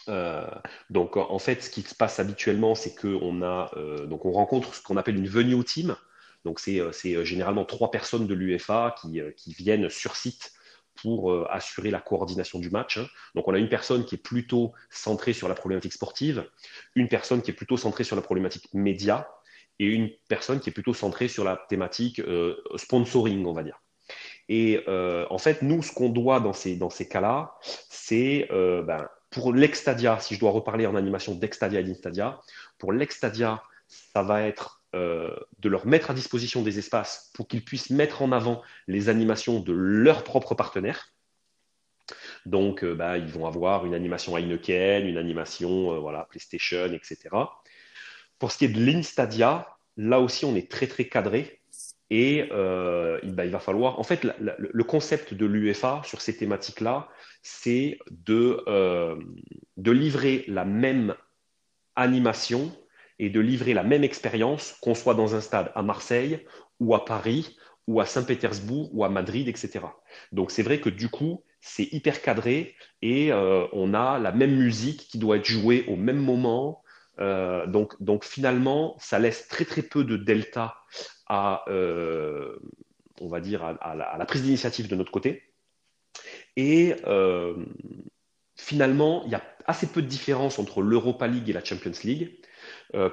Euh, 0.09 0.45
donc 0.89 1.17
en 1.17 1.39
fait, 1.39 1.63
ce 1.63 1.69
qui 1.69 1.81
se 1.81 1.95
passe 1.95 2.19
habituellement, 2.19 2.75
c'est 2.75 2.93
qu'on 2.93 3.41
a 3.41 3.71
euh, 3.75 4.05
donc 4.05 4.25
on 4.25 4.31
rencontre 4.31 4.75
ce 4.75 4.83
qu'on 4.83 4.97
appelle 4.97 5.17
une 5.17 5.27
venue 5.27 5.63
team. 5.63 5.95
Donc 6.45 6.59
c'est 6.59 7.25
généralement 7.25 7.65
trois 7.65 7.89
personnes 7.89 8.27
de 8.27 8.33
l'UFA 8.33 8.95
qui, 9.01 9.53
viennent 9.53 9.89
sur 9.89 10.15
site 10.15 10.51
pour 11.03 11.51
assurer 11.51 11.91
la 11.91 11.99
coordination 11.99 12.59
du 12.59 12.71
match. 12.71 12.97
Hein. 12.97 13.05
Donc 13.35 13.47
on 13.47 13.53
a 13.53 13.59
une 13.59 13.69
personne 13.69 14.05
qui 14.05 14.15
est 14.15 14.23
plutôt 14.23 14.73
centrée 14.89 15.33
sur 15.33 15.47
la 15.47 15.53
problématique 15.53 15.93
sportive, 15.93 16.49
une 16.95 17.09
personne 17.09 17.41
qui 17.41 17.51
est 17.51 17.53
plutôt 17.53 17.77
centrée 17.77 18.03
sur 18.03 18.15
la 18.15 18.23
problématique 18.23 18.73
média 18.73 19.29
et 19.79 19.85
une 19.85 20.09
personne 20.29 20.59
qui 20.59 20.69
est 20.69 20.73
plutôt 20.73 20.93
centrée 20.93 21.27
sur 21.27 21.43
la 21.43 21.57
thématique 21.69 22.21
sponsoring, 22.77 23.45
on 23.45 23.53
va 23.53 23.63
dire. 23.63 23.83
Et 24.49 24.83
euh, 24.87 25.25
en 25.29 25.37
fait, 25.37 25.61
nous, 25.61 25.81
ce 25.83 25.91
qu'on 25.91 26.09
doit 26.09 26.39
dans 26.39 26.53
ces, 26.53 26.75
dans 26.75 26.89
ces 26.89 27.07
cas-là, 27.07 27.55
c'est 27.89 28.47
euh, 28.51 28.81
ben, 28.83 29.07
pour 29.29 29.53
l'Extadia, 29.53 30.19
si 30.19 30.35
je 30.35 30.39
dois 30.39 30.51
reparler 30.51 30.85
en 30.85 30.95
animation 30.95 31.35
d'Extadia 31.35 31.79
et 31.79 31.83
d'Instadia, 31.83 32.39
pour 32.77 32.91
l'Extadia, 32.91 33.63
ça 33.87 34.21
va 34.21 34.43
être 34.43 34.82
euh, 34.95 35.35
de 35.59 35.69
leur 35.69 35.85
mettre 35.87 36.11
à 36.11 36.13
disposition 36.13 36.61
des 36.61 36.79
espaces 36.79 37.31
pour 37.33 37.47
qu'ils 37.47 37.63
puissent 37.63 37.89
mettre 37.89 38.21
en 38.21 38.31
avant 38.31 38.61
les 38.87 39.09
animations 39.09 39.59
de 39.59 39.73
leurs 39.73 40.23
propres 40.23 40.55
partenaires. 40.55 41.09
Donc, 42.45 42.83
ben, 42.83 43.15
ils 43.15 43.27
vont 43.27 43.47
avoir 43.47 43.85
une 43.85 43.93
animation 43.93 44.37
Heineken, 44.37 45.07
une 45.07 45.17
animation 45.17 45.99
voilà, 46.01 46.27
PlayStation, 46.29 46.91
etc. 46.93 47.17
Pour 48.39 48.51
ce 48.51 48.57
qui 48.57 48.65
est 48.65 48.69
de 48.69 48.85
l'Instadia, 48.85 49.73
là 49.97 50.19
aussi, 50.19 50.45
on 50.45 50.55
est 50.55 50.69
très, 50.69 50.87
très 50.87 51.05
cadré. 51.05 51.61
Et 52.09 52.47
euh, 52.51 53.19
bah, 53.23 53.45
il 53.45 53.51
va 53.51 53.59
falloir, 53.59 53.99
en 53.99 54.03
fait, 54.03 54.27
le 54.39 54.83
concept 54.83 55.33
de 55.33 55.45
l'UEFA 55.45 56.01
sur 56.05 56.21
ces 56.21 56.37
thématiques-là, 56.37 57.09
c'est 57.41 57.97
euh, 58.29 59.15
de 59.77 59.91
livrer 59.91 60.43
la 60.47 60.65
même 60.65 61.15
animation 61.95 62.71
et 63.23 63.29
de 63.29 63.39
livrer 63.39 63.73
la 63.73 63.83
même 63.83 64.03
expérience 64.03 64.77
qu'on 64.81 64.95
soit 64.95 65.13
dans 65.13 65.35
un 65.35 65.41
stade 65.41 65.71
à 65.75 65.81
Marseille 65.81 66.45
ou 66.79 66.95
à 66.95 67.05
Paris 67.05 67.57
ou 67.87 67.99
à 67.99 68.05
Saint-Pétersbourg 68.05 68.89
ou 68.93 69.03
à 69.03 69.09
Madrid, 69.09 69.47
etc. 69.47 69.81
Donc 70.31 70.51
c'est 70.51 70.63
vrai 70.63 70.79
que 70.79 70.89
du 70.89 71.09
coup, 71.09 71.43
c'est 71.61 71.91
hyper 71.93 72.21
cadré 72.21 72.75
et 73.01 73.31
euh, 73.31 73.65
on 73.71 73.93
a 73.93 74.19
la 74.19 74.31
même 74.31 74.55
musique 74.55 75.07
qui 75.09 75.17
doit 75.17 75.37
être 75.37 75.45
jouée 75.45 75.85
au 75.87 75.95
même 75.95 76.19
moment. 76.19 76.81
donc, 77.19 78.01
donc 78.01 78.25
finalement, 78.25 78.95
ça 78.99 79.19
laisse 79.19 79.47
très 79.47 79.65
très 79.65 79.83
peu 79.83 80.03
de 80.03 80.17
delta 80.17 80.75
à, 81.27 81.63
euh, 81.67 82.57
on 83.21 83.27
va 83.27 83.39
dire, 83.39 83.63
à, 83.63 83.95
la, 83.95 84.25
prise 84.25 84.43
d'initiative 84.43 84.87
de 84.87 84.95
notre 84.95 85.11
côté. 85.11 85.43
Et 86.55 86.95
euh, 87.05 87.55
finalement, 88.55 89.23
il 89.25 89.31
y 89.31 89.35
a 89.35 89.43
assez 89.65 89.87
peu 89.87 90.01
de 90.01 90.07
différence 90.07 90.59
entre 90.59 90.81
l'Europa 90.81 91.27
League 91.27 91.49
et 91.49 91.53
la 91.53 91.63
Champions 91.63 91.91
League. 92.03 92.39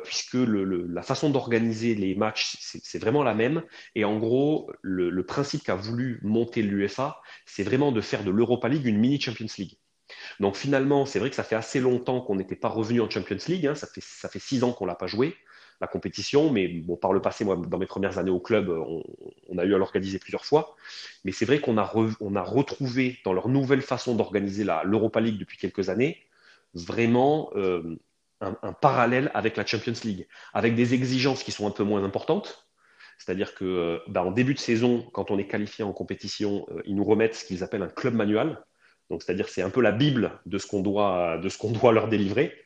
Puisque 0.04 0.34
la 0.34 1.02
façon 1.02 1.30
d'organiser 1.30 1.94
les 1.94 2.14
matchs, 2.14 2.56
c'est 2.60 2.98
vraiment 2.98 3.22
la 3.22 3.34
même. 3.34 3.62
Et 3.94 4.04
en 4.04 4.18
gros, 4.18 4.70
le, 4.82 5.22
principe 5.24 5.62
qu'a 5.62 5.74
voulu 5.74 6.20
monter 6.22 6.62
l'UFA, 6.62 7.20
c'est 7.46 7.62
vraiment 7.62 7.92
de 7.92 8.00
faire 8.00 8.24
de 8.24 8.30
l'Europa 8.30 8.68
League 8.68 8.86
une 8.86 8.98
mini 8.98 9.20
Champions 9.20 9.46
League. 9.58 9.76
Donc 10.40 10.56
finalement, 10.56 11.06
c'est 11.06 11.18
vrai 11.18 11.30
que 11.30 11.36
ça 11.36 11.44
fait 11.44 11.56
assez 11.56 11.80
longtemps 11.80 12.20
qu'on 12.20 12.36
n'était 12.36 12.56
pas 12.56 12.68
revenu 12.68 13.00
en 13.00 13.08
Champions 13.08 13.38
League. 13.48 13.66
Hein. 13.66 13.74
ça, 13.74 13.86
fait, 13.86 14.02
ça 14.02 14.28
fait 14.28 14.38
six 14.38 14.64
ans 14.64 14.72
qu'on 14.72 14.86
l'a 14.86 14.96
pas 14.96 15.06
joué 15.06 15.36
la 15.80 15.86
compétition, 15.86 16.52
mais 16.52 16.68
bon, 16.68 16.96
par 16.96 17.12
le 17.12 17.22
passé, 17.22 17.44
moi, 17.44 17.56
dans 17.56 17.78
mes 17.78 17.86
premières 17.86 18.18
années 18.18 18.30
au 18.30 18.40
club, 18.40 18.68
on, 18.68 19.58
a 19.58 19.64
eu 19.64 19.74
à 19.74 19.78
l'organiser 19.78 20.18
plusieurs 20.18 20.44
fois. 20.44 20.76
Mais 21.24 21.32
c'est 21.32 21.46
vrai 21.46 21.60
qu'on 21.60 21.78
a, 21.78 21.90
on 22.20 22.36
a 22.36 22.42
retrouvé 22.42 23.18
dans 23.24 23.32
leur 23.32 23.48
nouvelle 23.48 23.80
façon 23.80 24.14
d'organiser 24.14 24.64
l'Europa 24.84 25.20
League 25.20 25.38
depuis 25.38 25.56
quelques 25.56 25.88
années, 25.88 26.18
vraiment 26.74 27.50
euh, 27.56 27.96
un, 28.40 28.72
parallèle 28.72 29.30
avec 29.34 29.56
la 29.56 29.66
Champions 29.66 29.94
League, 30.04 30.26
avec 30.54 30.74
des 30.74 30.94
exigences 30.94 31.42
qui 31.42 31.52
sont 31.52 31.66
un 31.66 31.70
peu 31.70 31.84
moins 31.84 32.04
importantes. 32.04 32.66
C'est-à-dire 33.18 33.54
que 33.54 33.64
euh, 33.64 33.98
bah, 34.08 34.24
en 34.24 34.30
début 34.30 34.54
de 34.54 34.58
saison, 34.58 35.06
quand 35.12 35.30
on 35.30 35.38
est 35.38 35.46
qualifié 35.46 35.84
en 35.84 35.92
compétition, 35.92 36.66
euh, 36.70 36.82
ils 36.86 36.96
nous 36.96 37.04
remettent 37.04 37.34
ce 37.34 37.44
qu'ils 37.44 37.62
appellent 37.62 37.82
un 37.82 37.88
club 37.88 38.14
manual. 38.14 38.64
Donc, 39.10 39.22
c'est-à-dire 39.22 39.48
c'est 39.48 39.62
un 39.62 39.70
peu 39.70 39.82
la 39.82 39.92
bible 39.92 40.40
de 40.46 40.58
ce 40.58 40.66
qu'on 40.66 40.80
doit, 40.80 41.38
leur 41.92 42.08
délivrer. 42.08 42.56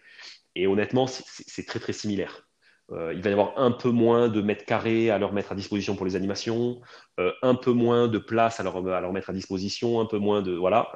Et 0.54 0.66
honnêtement, 0.66 1.06
c'est 1.08 1.66
très 1.66 1.80
très 1.80 1.92
similaire. 1.92 2.46
il 2.90 3.22
va 3.22 3.30
y 3.30 3.32
avoir 3.32 3.58
un 3.58 3.72
peu 3.72 3.90
moins 3.90 4.28
de 4.28 4.40
mètres 4.40 4.64
carrés 4.64 5.10
à 5.10 5.18
leur 5.18 5.32
mettre 5.32 5.50
à 5.50 5.54
disposition 5.56 5.96
pour 5.96 6.06
les 6.06 6.14
animations, 6.14 6.80
un 7.18 7.54
peu 7.56 7.72
moins 7.72 8.06
de 8.06 8.18
place 8.18 8.60
à 8.60 8.62
leur, 8.62 8.76
à 8.76 9.00
leur, 9.00 9.12
mettre 9.12 9.30
à 9.30 9.32
disposition, 9.32 10.00
un 10.00 10.06
peu 10.06 10.18
moins 10.18 10.42
de 10.42 10.52
voilà, 10.52 10.92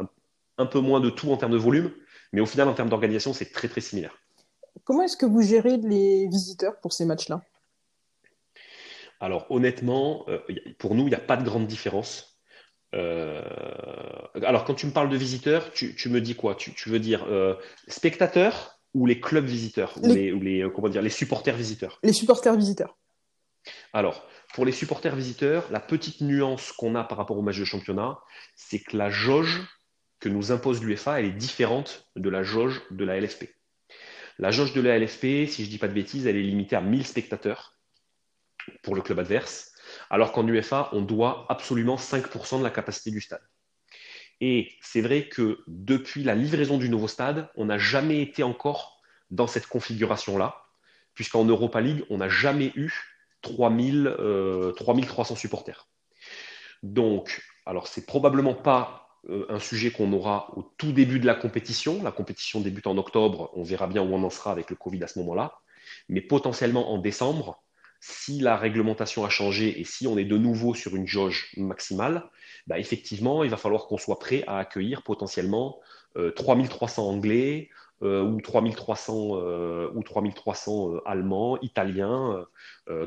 un 0.58 0.66
peu 0.66 0.78
moins 0.80 1.00
de 1.00 1.10
tout 1.10 1.32
en 1.32 1.36
termes 1.36 1.52
de 1.52 1.56
volume, 1.56 1.90
mais 2.32 2.40
au 2.40 2.46
final, 2.46 2.68
en 2.68 2.74
termes 2.74 2.90
d'organisation, 2.90 3.32
c'est 3.32 3.50
très 3.50 3.68
très 3.68 3.80
similaire. 3.80 4.16
Comment 4.88 5.02
est-ce 5.02 5.18
que 5.18 5.26
vous 5.26 5.42
gérez 5.42 5.76
les 5.76 6.28
visiteurs 6.28 6.80
pour 6.80 6.94
ces 6.94 7.04
matchs-là? 7.04 7.42
Alors 9.20 9.44
honnêtement, 9.50 10.24
euh, 10.28 10.38
pour 10.78 10.94
nous, 10.94 11.02
il 11.02 11.10
n'y 11.10 11.14
a 11.14 11.20
pas 11.20 11.36
de 11.36 11.44
grande 11.44 11.66
différence. 11.66 12.40
Euh, 12.94 13.42
alors 14.42 14.64
quand 14.64 14.72
tu 14.72 14.86
me 14.86 14.90
parles 14.90 15.10
de 15.10 15.16
visiteurs, 15.18 15.72
tu, 15.74 16.08
me 16.08 16.22
dis 16.22 16.34
quoi? 16.34 16.54
Tu, 16.54 16.72
veux 16.88 17.00
dire 17.00 17.26
euh, 17.28 17.54
spectateurs 17.86 18.80
ou 18.94 19.04
les 19.04 19.20
clubs 19.20 19.44
visiteurs? 19.44 19.92
Ou, 20.02 20.10
les, 20.10 20.66
comment 20.74 20.88
dire, 20.88 21.02
les 21.02 21.10
supporters 21.10 21.54
visiteurs? 21.54 21.98
Les 22.02 22.14
supporters 22.14 22.56
visiteurs. 22.56 22.96
Alors, 23.92 24.26
pour 24.54 24.64
les 24.64 24.72
supporters 24.72 25.14
visiteurs, 25.14 25.70
la 25.70 25.80
petite 25.80 26.22
nuance 26.22 26.72
qu'on 26.72 26.94
a 26.94 27.04
par 27.04 27.18
rapport 27.18 27.36
au 27.36 27.42
match 27.42 27.58
de 27.58 27.66
championnat, 27.66 28.20
c'est 28.56 28.78
que 28.78 28.96
la 28.96 29.10
jauge 29.10 29.60
que 30.18 30.30
nous 30.30 30.50
impose 30.50 30.82
l'UEFA, 30.82 31.20
elle 31.20 31.26
est 31.26 31.32
différente 31.32 32.10
de 32.16 32.30
la 32.30 32.42
jauge 32.42 32.80
de 32.90 33.04
la 33.04 33.20
LFP. 33.20 33.57
La 34.38 34.50
jauge 34.50 34.72
de 34.72 34.80
la 34.80 34.98
LFP, 34.98 35.48
si 35.48 35.62
je 35.62 35.66
ne 35.66 35.70
dis 35.70 35.78
pas 35.78 35.88
de 35.88 35.92
bêtises, 35.92 36.26
elle 36.26 36.36
est 36.36 36.42
limitée 36.42 36.76
à 36.76 36.80
1000 36.80 37.06
spectateurs 37.06 37.74
pour 38.82 38.94
le 38.94 39.02
club 39.02 39.18
adverse, 39.18 39.72
alors 40.10 40.32
qu'en 40.32 40.46
UEFA, 40.46 40.90
on 40.92 41.02
doit 41.02 41.46
absolument 41.48 41.96
5% 41.96 42.58
de 42.58 42.64
la 42.64 42.70
capacité 42.70 43.10
du 43.10 43.20
stade. 43.20 43.42
Et 44.40 44.72
c'est 44.80 45.00
vrai 45.00 45.28
que 45.28 45.58
depuis 45.66 46.22
la 46.22 46.34
livraison 46.34 46.78
du 46.78 46.88
nouveau 46.88 47.08
stade, 47.08 47.48
on 47.56 47.64
n'a 47.64 47.78
jamais 47.78 48.22
été 48.22 48.42
encore 48.44 49.00
dans 49.30 49.48
cette 49.48 49.66
configuration-là, 49.66 50.62
puisqu'en 51.14 51.44
Europa 51.44 51.80
League, 51.80 52.04
on 52.08 52.18
n'a 52.18 52.28
jamais 52.28 52.72
eu 52.76 52.92
3000, 53.42 54.14
3300 54.76 55.34
euh, 55.34 55.36
supporters. 55.36 55.88
Donc, 56.84 57.42
alors 57.66 57.88
c'est 57.88 58.06
probablement 58.06 58.54
pas 58.54 59.07
un 59.48 59.58
sujet 59.58 59.90
qu'on 59.90 60.12
aura 60.12 60.52
au 60.56 60.62
tout 60.78 60.92
début 60.92 61.18
de 61.18 61.26
la 61.26 61.34
compétition. 61.34 62.02
La 62.02 62.12
compétition 62.12 62.60
débute 62.60 62.86
en 62.86 62.96
octobre, 62.96 63.50
on 63.54 63.62
verra 63.62 63.86
bien 63.86 64.02
où 64.02 64.14
on 64.14 64.22
en 64.22 64.30
sera 64.30 64.52
avec 64.52 64.70
le 64.70 64.76
Covid 64.76 65.02
à 65.02 65.06
ce 65.06 65.18
moment-là. 65.18 65.58
Mais 66.08 66.20
potentiellement 66.20 66.92
en 66.92 66.98
décembre, 66.98 67.62
si 68.00 68.40
la 68.40 68.56
réglementation 68.56 69.24
a 69.24 69.28
changé 69.28 69.80
et 69.80 69.84
si 69.84 70.06
on 70.06 70.16
est 70.18 70.24
de 70.24 70.38
nouveau 70.38 70.74
sur 70.74 70.94
une 70.94 71.06
jauge 71.06 71.52
maximale, 71.56 72.24
bah 72.66 72.78
effectivement, 72.78 73.42
il 73.44 73.50
va 73.50 73.56
falloir 73.56 73.86
qu'on 73.86 73.98
soit 73.98 74.18
prêt 74.18 74.44
à 74.46 74.58
accueillir 74.58 75.02
potentiellement 75.02 75.80
3300 76.36 77.02
euh, 77.02 77.10
Anglais 77.10 77.70
euh, 78.02 78.22
ou 78.22 78.40
3300, 78.40 79.92
ou 79.94 80.02
3300 80.02 81.00
Allemands, 81.04 81.58
Italiens, 81.60 82.46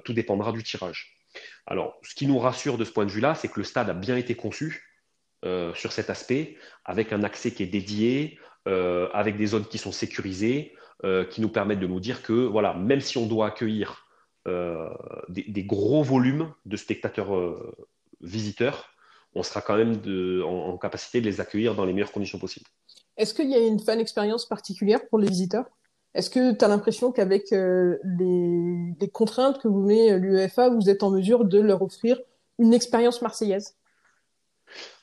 tout 0.04 0.13
dépendra 0.13 0.52
du 0.52 0.63
tirage. 0.63 1.17
Alors, 1.65 1.97
ce 2.04 2.15
qui 2.15 2.28
nous 2.28 2.39
rassure 2.39 2.78
de 2.78 2.84
ce 2.84 2.91
point 2.91 3.06
de 3.06 3.12
vue-là, 3.12 3.36
c'est 3.36 3.47
que 3.47 3.60
le 3.60 3.63
stade 3.63 3.89
a 3.89 3.93
bien 3.93 4.17
été 4.17 4.36
conçu 4.36 4.90
euh, 5.43 5.73
sur 5.73 5.91
cet 5.91 6.12
aspect, 6.12 6.56
avec 6.86 7.12
un 7.12 7.23
accès 7.23 7.49
qui 7.49 7.63
est 7.63 7.67
dédié, 7.67 8.38
euh, 8.67 9.10
avec 9.12 9.38
des 9.38 9.47
zones 9.47 9.65
qui 9.65 9.80
sont 9.80 9.91
sécurisées, 9.91 10.73
euh, 11.04 11.25
qui 11.25 11.41
nous 11.41 11.49
permettent 11.49 11.80
de 11.80 11.88
nous 11.88 11.99
dire 11.99 12.21
que, 12.21 12.45
voilà, 12.45 12.75
même 12.75 13.01
si 13.01 13.17
on 13.17 13.25
doit 13.25 13.47
accueillir 13.47 14.06
des, 15.30 15.63
gros 15.63 16.04
volumes 16.04 16.54
de 16.65 16.75
spectateurs 16.75 17.32
visiteurs, 18.21 18.89
on 19.34 19.41
sera 19.43 19.62
quand 19.62 19.77
même 19.77 19.99
en, 20.43 20.77
capacité 20.77 21.21
de 21.21 21.25
les 21.25 21.41
accueillir 21.41 21.73
dans 21.75 21.86
les 21.86 21.93
meilleures 21.93 22.12
conditions 22.12 22.39
possibles. 22.39 22.65
Est-ce 23.17 23.34
qu'il 23.34 23.49
y 23.49 23.56
a 23.56 23.60
une 23.60 23.80
fan 23.80 23.99
expérience 23.99 24.47
particulière 24.47 25.08
pour 25.10 25.19
les 25.19 25.27
visiteurs? 25.27 25.65
Est-ce 26.13 26.30
que 26.30 26.54
tu 26.54 26.65
as 26.65 26.67
l'impression 26.67 27.12
qu'avec 27.12 27.51
les, 27.51 28.95
les, 28.99 29.10
contraintes 29.10 29.60
que 29.60 29.67
vous 29.67 29.82
met 29.82 30.17
l'UEFA, 30.17 30.69
vous 30.69 30.89
êtes 30.89 31.04
en 31.04 31.12
mesure 31.12 31.45
de 31.45 31.60
leur 31.60 31.82
offrir 31.82 32.19
une 32.58 32.73
expérience 32.73 33.21
marseillaise? 33.21 33.75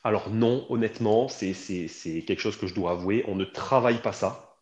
Alors 0.03 0.29
non, 0.29 0.65
honnêtement, 0.69 1.27
c'est 1.27 1.53
quelque 2.25 2.39
chose 2.39 2.57
que 2.57 2.67
je 2.67 2.73
dois 2.73 2.91
avouer. 2.91 3.23
On 3.27 3.35
ne 3.35 3.45
travaille 3.45 4.01
pas 4.01 4.13
ça. 4.13 4.55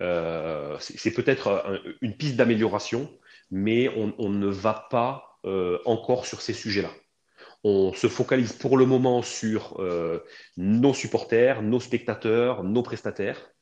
Euh, 0.00 0.76
c'est 0.80 1.12
peut-être 1.12 1.80
une 2.00 2.16
piste 2.16 2.36
d'amélioration, 2.36 3.10
mais 3.50 3.88
on, 3.88 4.30
ne 4.30 4.48
va 4.48 4.86
pas 4.90 5.38
euh, 5.44 5.78
encore 5.84 6.26
sur 6.26 6.40
ces 6.40 6.52
sujets-là. 6.52 6.90
On 7.64 7.92
se 7.92 8.08
focalise 8.08 8.52
pour 8.52 8.76
le 8.76 8.86
moment 8.86 9.22
sur 9.22 9.80
euh, 9.80 10.18
nos 10.56 10.94
supporters, 10.94 11.62
nos 11.62 11.78
spectateurs, 11.80 12.64
nos 12.64 12.82
prestataires. 12.82 13.52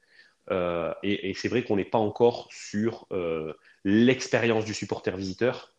et 1.03 1.33
c'est 1.37 1.49
vrai 1.49 1.65
qu'on 1.65 1.77
n'est 1.77 1.85
pas 1.85 1.99
encore 1.99 2.49
sur 2.51 3.07
l'expérience 3.85 4.65
du 4.65 4.75
supporter 4.75 5.17
visiteur 5.17 5.75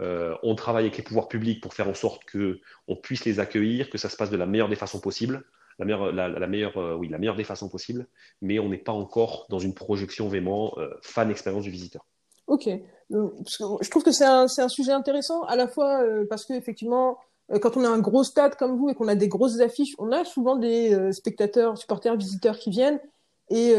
euh, 0.00 0.34
on 0.42 0.54
travaille 0.54 0.84
avec 0.84 0.96
les 0.96 1.02
pouvoirs 1.02 1.28
publics 1.28 1.62
pour 1.62 1.74
faire 1.74 1.88
en 1.88 1.94
sorte 1.94 2.22
qu'on 2.30 2.96
puisse 2.96 3.24
les 3.24 3.40
accueillir, 3.40 3.90
que 3.90 3.98
ça 3.98 4.08
se 4.08 4.16
passe 4.16 4.30
de 4.30 4.36
la 4.36 4.46
meilleure 4.46 4.68
des 4.68 4.76
façons 4.76 5.00
possibles, 5.00 5.44
la 5.78 5.84
meilleure, 5.84 6.76
euh, 6.78 6.94
oui, 6.94 7.08
la 7.08 7.18
meilleure 7.18 7.36
des 7.36 7.44
façons 7.44 7.68
possibles, 7.68 8.06
mais 8.40 8.58
on 8.58 8.68
n'est 8.68 8.78
pas 8.78 8.92
encore 8.92 9.46
dans 9.50 9.58
une 9.58 9.74
projection 9.74 10.28
vraiment 10.28 10.72
euh, 10.78 10.88
fan 11.02 11.30
expérience 11.30 11.64
du 11.64 11.70
visiteur. 11.70 12.04
Ok, 12.46 12.68
je 13.10 13.90
trouve 13.90 14.02
que 14.02 14.12
c'est 14.12 14.24
un, 14.24 14.68
sujet 14.68 14.92
intéressant 14.92 15.42
à 15.44 15.56
la 15.56 15.66
fois 15.66 16.02
parce 16.28 16.44
que 16.44 16.52
effectivement, 16.52 17.16
quand 17.62 17.78
on 17.78 17.84
a 17.84 17.88
un 17.88 18.00
gros 18.00 18.22
stade 18.22 18.56
comme 18.56 18.76
vous 18.76 18.90
et 18.90 18.94
qu'on 18.94 19.08
a 19.08 19.14
des 19.14 19.28
grosses 19.28 19.60
affiches, 19.60 19.94
on 19.98 20.12
a 20.12 20.26
souvent 20.26 20.56
des 20.56 21.10
spectateurs, 21.12 21.78
supporters, 21.78 22.16
visiteurs 22.16 22.58
qui 22.58 22.68
viennent. 22.68 23.00
Et 23.48 23.74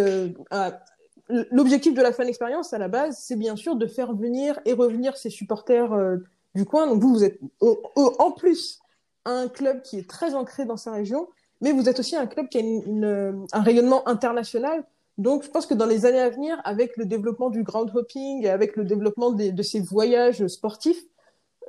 l'objectif 1.30 1.94
de 1.94 2.02
la 2.02 2.12
fan 2.12 2.28
expérience 2.28 2.74
à 2.74 2.78
la 2.78 2.88
base, 2.88 3.18
c'est 3.20 3.36
bien 3.36 3.56
sûr 3.56 3.76
de 3.76 3.88
faire 3.88 4.14
venir 4.14 4.60
et 4.66 4.74
revenir 4.74 5.18
ses 5.18 5.30
supporters 5.30 5.92
euh, 5.94 6.18
du 6.54 6.66
coin. 6.66 6.88
Donc 6.88 7.02
vous, 7.02 7.10
vous 7.10 7.24
êtes 7.24 7.40
en 7.62 8.32
plus 8.32 8.80
un 9.26 9.48
club 9.48 9.82
qui 9.82 10.00
est 10.00 10.10
très 10.10 10.36
ancré 10.36 10.66
dans 10.66 10.78
sa 10.78 10.92
région, 10.92 11.28
mais 11.62 11.72
vous 11.72 11.90
êtes 11.90 12.00
aussi 12.00 12.16
un 12.16 12.28
club 12.28 12.48
qui 12.48 12.60
a 12.60 12.62
un 12.62 13.62
rayonnement 13.62 14.08
international. 14.08 14.84
Donc 15.18 15.44
je 15.44 15.50
pense 15.50 15.66
que 15.66 15.74
dans 15.74 15.86
les 15.86 16.06
années 16.06 16.20
à 16.20 16.30
venir, 16.30 16.62
avec 16.64 16.96
le 16.98 17.06
développement 17.06 17.50
du 17.50 17.64
ground 17.64 17.90
hopping, 17.96 18.46
avec 18.48 18.76
le 18.76 18.84
développement 18.84 19.32
de 19.32 19.64
ces 19.64 19.80
voyages 19.80 20.46
sportifs, 20.48 21.02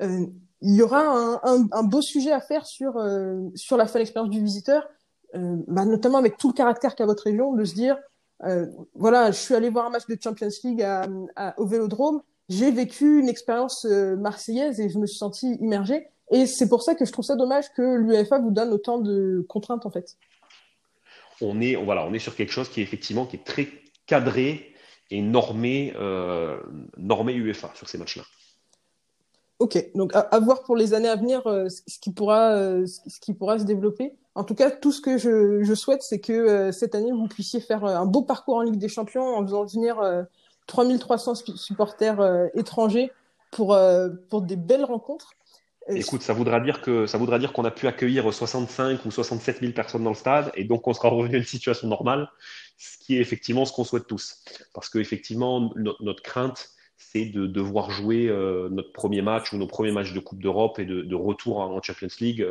euh, 0.02 0.26
il 0.62 0.74
y 0.74 0.82
aura 0.82 1.40
un, 1.44 1.82
beau 1.84 2.00
sujet 2.00 2.32
à 2.32 2.40
faire 2.40 2.66
sur, 2.66 2.96
euh, 2.96 3.40
sur 3.54 3.76
la 3.76 3.86
fan 3.86 4.02
expérience 4.02 4.30
du 4.30 4.42
visiteur, 4.42 4.88
bah, 5.34 5.84
notamment 5.84 6.16
avec 6.16 6.38
tout 6.38 6.48
le 6.48 6.54
caractère 6.54 6.94
qu'a 6.94 7.04
votre 7.04 7.24
région, 7.24 7.52
de 7.52 7.64
se 7.64 7.74
dire 7.74 7.98
euh, 7.98 8.15
voilà, 8.94 9.30
je 9.30 9.38
suis 9.38 9.54
allé 9.54 9.70
voir 9.70 9.86
un 9.86 9.90
match 9.90 10.06
de 10.06 10.16
Champions 10.22 10.48
League 10.64 10.86
au 11.56 11.66
Vélodrome. 11.66 12.22
J'ai 12.48 12.70
vécu 12.70 13.18
une 13.18 13.28
expérience 13.28 13.84
euh, 13.86 14.16
marseillaise 14.16 14.80
et 14.80 14.88
je 14.88 14.98
me 14.98 15.06
suis 15.06 15.18
senti 15.18 15.54
immergé. 15.56 16.08
Et 16.30 16.46
c'est 16.46 16.68
pour 16.68 16.82
ça 16.82 16.94
que 16.94 17.04
je 17.04 17.12
trouve 17.12 17.24
ça 17.24 17.36
dommage 17.36 17.72
que 17.72 17.96
l'UEFA 17.96 18.38
vous 18.38 18.50
donne 18.50 18.72
autant 18.72 18.98
de 18.98 19.44
contraintes 19.48 19.84
en 19.86 19.90
fait. 19.90 20.16
On 21.40 21.60
est, 21.60 21.74
voilà, 21.76 22.06
on 22.06 22.14
est 22.14 22.18
sur 22.18 22.34
quelque 22.34 22.52
chose 22.52 22.68
qui 22.68 22.80
est 22.80 22.82
effectivement 22.82 23.26
qui 23.26 23.36
est 23.36 23.44
très 23.44 23.68
cadré 24.06 24.72
et 25.10 25.22
normé, 25.22 25.92
euh, 25.96 26.58
normé 26.96 27.34
UEFA 27.34 27.70
sur 27.74 27.88
ces 27.88 27.98
matchs-là. 27.98 28.24
Ok, 29.58 29.90
donc 29.94 30.14
à, 30.14 30.38
voir 30.38 30.62
pour 30.64 30.76
les 30.76 30.94
années 30.94 31.08
à 31.08 31.16
venir 31.16 31.46
euh, 31.46 31.68
ce, 31.68 31.98
qui 31.98 32.12
pourra, 32.12 32.52
euh, 32.52 32.86
ce 32.86 33.20
qui 33.20 33.32
pourra 33.32 33.58
se 33.58 33.64
développer. 33.64 34.12
En 34.36 34.44
tout 34.44 34.54
cas, 34.54 34.70
tout 34.70 34.92
ce 34.92 35.00
que 35.00 35.16
je, 35.16 35.74
souhaite, 35.74 36.02
c'est 36.02 36.20
que 36.20 36.32
euh, 36.32 36.70
cette 36.70 36.94
année, 36.94 37.10
vous 37.10 37.26
puissiez 37.26 37.58
faire 37.58 37.84
un 37.84 38.04
beau 38.04 38.22
parcours 38.22 38.56
en 38.56 38.60
Ligue 38.60 38.78
des 38.78 38.88
Champions 38.88 39.34
en 39.34 39.42
faisant 39.42 39.64
venir 39.64 39.96
3300 40.66 41.34
supporters 41.56 42.50
étrangers 42.54 43.10
pour, 43.50 43.76
pour 44.28 44.42
des 44.42 44.56
belles 44.56 44.84
rencontres. 44.84 45.32
Écoute, 45.88 46.22
ça 46.22 46.34
voudra 46.34 46.60
dire 46.60 46.82
que 46.82 47.06
ça 47.06 47.16
voudra 47.16 47.38
dire 47.38 47.52
qu'on 47.52 47.64
a 47.64 47.70
pu 47.70 47.86
accueillir 47.86 48.32
65 48.32 49.04
ou 49.06 49.10
67 49.10 49.60
000 49.60 49.72
personnes 49.72 50.02
dans 50.02 50.10
le 50.10 50.16
stade 50.16 50.50
et 50.54 50.64
donc 50.64 50.86
on 50.86 50.92
sera 50.92 51.08
revenu 51.10 51.36
à 51.36 51.38
une 51.38 51.44
situation 51.44 51.88
normale, 51.88 52.28
ce 52.76 52.98
qui 52.98 53.16
est 53.16 53.20
effectivement 53.20 53.64
ce 53.64 53.72
qu'on 53.72 53.84
souhaite 53.84 54.06
tous. 54.06 54.42
Parce 54.74 54.90
que 54.90 54.98
effectivement, 54.98 55.72
notre 56.00 56.22
crainte, 56.22 56.70
c'est 56.98 57.26
de 57.26 57.46
devoir 57.46 57.90
jouer 57.90 58.26
notre 58.70 58.92
premier 58.92 59.22
match 59.22 59.52
ou 59.52 59.58
nos 59.58 59.66
premiers 59.66 59.92
matchs 59.92 60.12
de 60.12 60.20
Coupe 60.20 60.42
d'Europe 60.42 60.78
et 60.78 60.84
de, 60.84 61.14
retour 61.14 61.60
en 61.60 61.80
Champions 61.80 62.08
League 62.20 62.46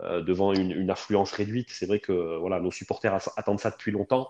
devant 0.00 0.52
une, 0.52 0.90
affluence 0.90 1.32
réduite. 1.32 1.68
C'est 1.70 1.86
vrai 1.86 2.00
que 2.00 2.36
voilà, 2.38 2.60
nos 2.60 2.70
supporters 2.70 3.30
attendent 3.36 3.60
ça 3.60 3.70
depuis 3.70 3.90
longtemps 3.90 4.28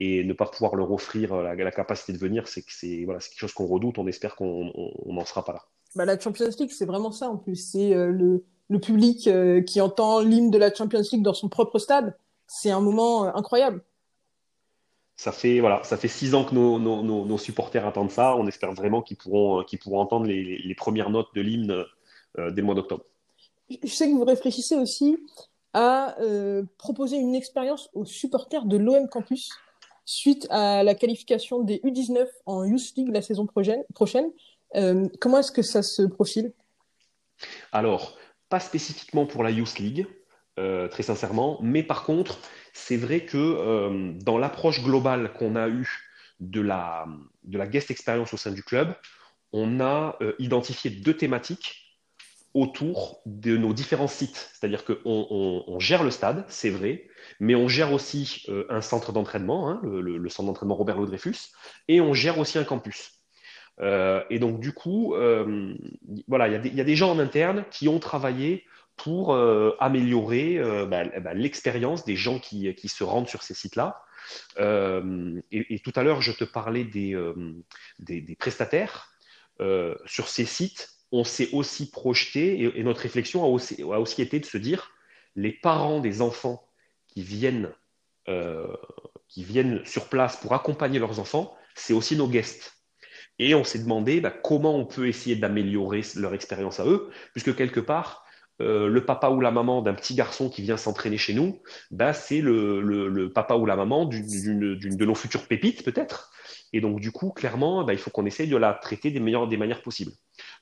et 0.00 0.24
ne 0.24 0.32
pas 0.32 0.46
pouvoir 0.46 0.74
leur 0.74 0.90
offrir 0.90 1.34
la, 1.42 1.70
capacité 1.70 2.12
de 2.12 2.18
venir, 2.18 2.48
c'est 2.48 3.04
voilà, 3.04 3.20
quelque 3.20 3.38
chose 3.38 3.52
qu'on 3.52 3.66
redoute. 3.66 3.98
On 3.98 4.06
espère 4.06 4.36
qu'on 4.36 4.72
n'en 5.06 5.24
sera 5.24 5.44
pas 5.44 5.52
là. 5.52 5.64
Bah, 5.94 6.04
la 6.06 6.18
Champions 6.18 6.48
League, 6.58 6.70
c'est 6.70 6.86
vraiment 6.86 7.12
ça 7.12 7.28
en 7.28 7.36
plus. 7.36 7.56
C'est 7.56 7.94
le, 7.94 8.44
le, 8.68 8.80
public 8.80 9.28
qui 9.66 9.80
entend 9.80 10.20
l'hymne 10.20 10.50
de 10.50 10.58
la 10.58 10.72
Champions 10.72 11.02
League 11.12 11.22
dans 11.22 11.34
son 11.34 11.48
propre 11.48 11.78
stade. 11.78 12.16
C'est 12.46 12.70
un 12.70 12.80
moment 12.80 13.24
incroyable 13.34 13.82
ça 15.22 15.30
fait 15.30 15.60
voilà, 15.60 15.82
ça 15.84 15.96
fait 15.96 16.08
six 16.08 16.34
ans 16.34 16.44
que 16.44 16.52
nos, 16.54 16.80
nos, 16.80 17.02
nos, 17.02 17.38
supporters 17.38 17.86
attendent 17.86 18.10
ça. 18.10 18.34
On 18.36 18.46
espère 18.48 18.72
vraiment 18.72 19.02
qu'ils 19.02 19.16
pourront, 19.16 19.62
qu'ils 19.62 19.78
pourront 19.78 20.00
entendre 20.00 20.26
les, 20.26 20.58
les, 20.58 20.74
premières 20.74 21.10
notes 21.10 21.28
de 21.34 21.40
l'hymne 21.40 21.84
euh, 22.38 22.50
dès 22.50 22.60
le 22.60 22.66
mois 22.66 22.74
d'octobre. 22.74 23.04
Je 23.82 23.88
sais 23.88 24.08
que 24.08 24.14
vous 24.14 24.24
réfléchissez 24.24 24.76
aussi 24.76 25.16
à 25.74 26.18
euh, 26.20 26.64
proposer 26.78 27.16
une 27.16 27.34
expérience 27.34 27.88
aux 27.94 28.04
supporters 28.04 28.66
de 28.66 28.76
l'OM 28.76 29.08
Campus 29.08 29.50
suite 30.04 30.46
à 30.50 30.82
la 30.82 30.94
qualification 30.94 31.60
des 31.60 31.78
U19 31.78 32.26
en 32.46 32.64
Youth 32.64 32.92
League 32.96 33.10
la 33.12 33.22
saison 33.22 33.46
prochaine. 33.46 34.30
Euh, 34.74 35.08
comment 35.20 35.38
est-ce 35.38 35.52
que 35.52 35.62
ça 35.62 35.82
se 35.82 36.02
profile? 36.02 36.52
Alors, 37.72 38.18
pas 38.48 38.60
spécifiquement 38.60 39.26
pour 39.26 39.42
la 39.42 39.50
Youth 39.50 39.78
League, 39.78 40.06
très 40.56 41.02
sincèrement, 41.02 41.58
mais 41.62 41.82
par 41.82 42.04
contre, 42.04 42.38
c'est 42.72 42.96
vrai 42.96 43.24
que 43.24 43.36
euh, 43.36 44.12
dans 44.22 44.38
l'approche 44.38 44.82
globale 44.82 45.32
qu'on 45.34 45.56
a 45.56 45.68
eue 45.68 45.88
de 46.40 46.60
la, 46.60 47.06
de 47.44 47.58
la 47.58 47.66
guest 47.66 47.90
experience 47.90 48.32
au 48.32 48.36
sein 48.36 48.50
du 48.50 48.62
club, 48.62 48.94
on 49.52 49.80
a 49.80 50.16
euh, 50.22 50.34
identifié 50.38 50.90
deux 50.90 51.16
thématiques 51.16 51.91
autour 52.54 53.22
de 53.26 53.56
nos 53.56 53.72
différents 53.72 54.08
sites. 54.08 54.50
C'est-à-dire 54.52 54.84
qu'on 54.84 54.96
on, 55.66 55.78
gère 55.78 56.02
le 56.02 56.10
stade, 56.10 56.44
c'est 56.48 56.70
vrai, 56.70 57.08
mais 57.40 57.54
on 57.54 57.68
gère 57.68 57.92
aussi 57.92 58.44
euh, 58.48 58.66
un 58.68 58.80
centre 58.80 59.12
d'entraînement, 59.12 59.70
hein, 59.70 59.80
le, 59.84 60.28
centre 60.28 60.48
d'entraînement 60.48 60.74
Robert 60.74 60.96
Louis-Dreyfus, 60.96 61.52
et 61.88 62.00
on 62.00 62.14
gère 62.14 62.38
aussi 62.38 62.58
un 62.58 62.64
campus. 62.64 63.22
et 63.80 64.38
donc, 64.38 64.60
du 64.60 64.72
coup, 64.72 65.14
voilà, 66.28 66.48
il 66.48 66.74
y, 66.74 66.80
a 66.80 66.84
des 66.84 66.96
gens 66.96 67.10
en 67.10 67.18
interne 67.18 67.64
qui 67.70 67.88
ont 67.88 67.98
travaillé 67.98 68.64
pour 68.96 69.34
euh, 69.34 69.74
améliorer 69.80 70.58
euh, 70.58 70.86
bah, 70.86 71.04
bah, 71.20 71.34
l'expérience 71.34 72.04
des 72.04 72.16
gens 72.16 72.38
qui, 72.38 72.74
se 72.88 73.04
rendent 73.04 73.28
sur 73.28 73.42
ces 73.42 73.54
sites-là. 73.54 74.02
Euh, 74.58 75.40
et, 75.50 75.78
tout 75.80 75.92
à 75.96 76.02
l'heure, 76.02 76.22
je 76.22 76.32
te 76.32 76.44
parlais 76.44 76.84
des 76.84 78.36
prestataires. 78.38 79.12
sur 80.06 80.28
ces 80.28 80.44
sites, 80.44 80.90
on 81.12 81.24
s'est 81.24 81.50
aussi 81.52 81.90
projeté, 81.90 82.62
et, 82.78 82.82
notre 82.82 83.02
réflexion 83.02 83.44
a 83.44 83.48
aussi, 83.48 84.22
été 84.22 84.40
de 84.40 84.46
se 84.46 84.58
dire, 84.58 84.92
les 85.36 85.52
parents 85.52 86.00
des 86.00 86.22
enfants 86.22 86.66
qui 87.06 87.22
viennent, 87.22 87.70
qui 89.28 89.44
viennent 89.44 89.84
sur 89.84 90.08
place 90.08 90.36
pour 90.36 90.54
accompagner 90.54 90.98
leurs 90.98 91.20
enfants, 91.20 91.54
c'est 91.74 91.92
aussi 91.92 92.16
nos 92.16 92.28
guests. 92.28 92.82
Et 93.38 93.54
on 93.54 93.64
s'est 93.64 93.78
demandé 93.78 94.20
bah, 94.20 94.30
comment 94.30 94.76
on 94.76 94.84
peut 94.84 95.08
essayer 95.08 95.36
d'améliorer 95.36 96.02
leur 96.16 96.34
expérience 96.34 96.80
à 96.80 96.86
eux, 96.86 97.10
puisque 97.32 97.54
quelque 97.56 97.80
part, 97.80 98.24
euh, 98.60 98.86
le 98.88 99.04
papa 99.04 99.30
ou 99.30 99.40
la 99.40 99.50
maman 99.50 99.82
d'un 99.82 99.94
petit 99.94 100.14
garçon 100.14 100.50
qui 100.50 100.62
vient 100.62 100.76
s'entraîner 100.76 101.16
chez 101.16 101.34
nous, 101.34 101.62
bah, 101.90 102.12
c'est 102.12 102.40
le, 102.40 103.30
papa 103.34 103.54
ou 103.54 103.66
la 103.66 103.76
maman 103.76 104.04
d'une 104.04 104.76
de 104.76 105.04
nos 105.04 105.14
futures 105.14 105.48
pépites 105.48 105.84
peut-être. 105.84 106.30
Et 106.72 106.80
donc 106.80 107.00
du 107.00 107.10
coup, 107.10 107.30
clairement, 107.30 107.84
bah, 107.84 107.94
il 107.94 107.98
faut 107.98 108.10
qu'on 108.10 108.26
essaye 108.26 108.48
de 108.48 108.56
la 108.56 108.74
traiter 108.74 109.10
des 109.10 109.20
meilleures 109.20 109.48
des 109.48 109.56
manières 109.56 109.82
possibles. 109.82 110.12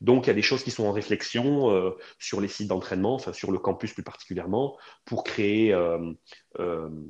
Donc 0.00 0.26
il 0.26 0.28
y 0.28 0.30
a 0.30 0.34
des 0.34 0.42
choses 0.42 0.62
qui 0.62 0.70
sont 0.70 0.84
en 0.84 0.92
réflexion 0.92 1.70
euh, 1.70 1.90
sur 2.18 2.40
les 2.40 2.48
sites 2.48 2.68
d'entraînement, 2.68 3.18
sur 3.18 3.52
le 3.52 3.58
campus 3.58 3.92
plus 3.92 4.02
particulièrement, 4.02 4.76
pour 5.04 5.24
créer 5.24 5.72
euh, 5.72 6.12
une, 6.60 7.00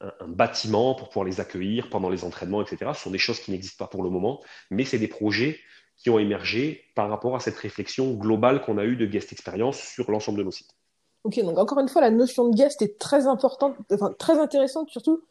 un, 0.00 0.28
bâtiment 0.28 0.94
pour 0.94 1.08
pouvoir 1.08 1.24
les 1.24 1.40
accueillir 1.40 1.88
pendant 1.90 2.08
les 2.08 2.24
entraînements, 2.24 2.62
etc. 2.62 2.92
Ce 2.94 3.02
sont 3.02 3.10
des 3.10 3.18
choses 3.18 3.40
qui 3.40 3.50
n'existent 3.50 3.84
pas 3.84 3.88
pour 3.88 4.02
le 4.02 4.10
moment, 4.10 4.40
mais 4.70 4.84
c'est 4.84 4.98
des 4.98 5.08
projets 5.08 5.58
qui 5.96 6.10
ont 6.10 6.18
émergé 6.18 6.84
par 6.94 7.08
rapport 7.08 7.36
à 7.36 7.40
cette 7.40 7.56
réflexion 7.56 8.14
globale 8.14 8.62
qu'on 8.62 8.78
a 8.78 8.84
eue 8.84 8.96
de 8.96 9.06
guest 9.06 9.32
experience 9.32 9.78
sur 9.78 10.10
l'ensemble 10.10 10.38
de 10.38 10.44
nos 10.44 10.50
sites. 10.50 10.74
Ok, 11.24 11.40
donc 11.40 11.58
encore 11.58 11.78
une 11.78 11.88
fois, 11.88 12.00
la 12.00 12.10
notion 12.10 12.48
de 12.48 12.56
guest 12.56 12.82
est 12.82 12.98
très 12.98 13.26
importante, 13.28 13.76
enfin 13.92 14.12
très 14.18 14.38
intéressante 14.38 14.90
surtout. 14.90 15.22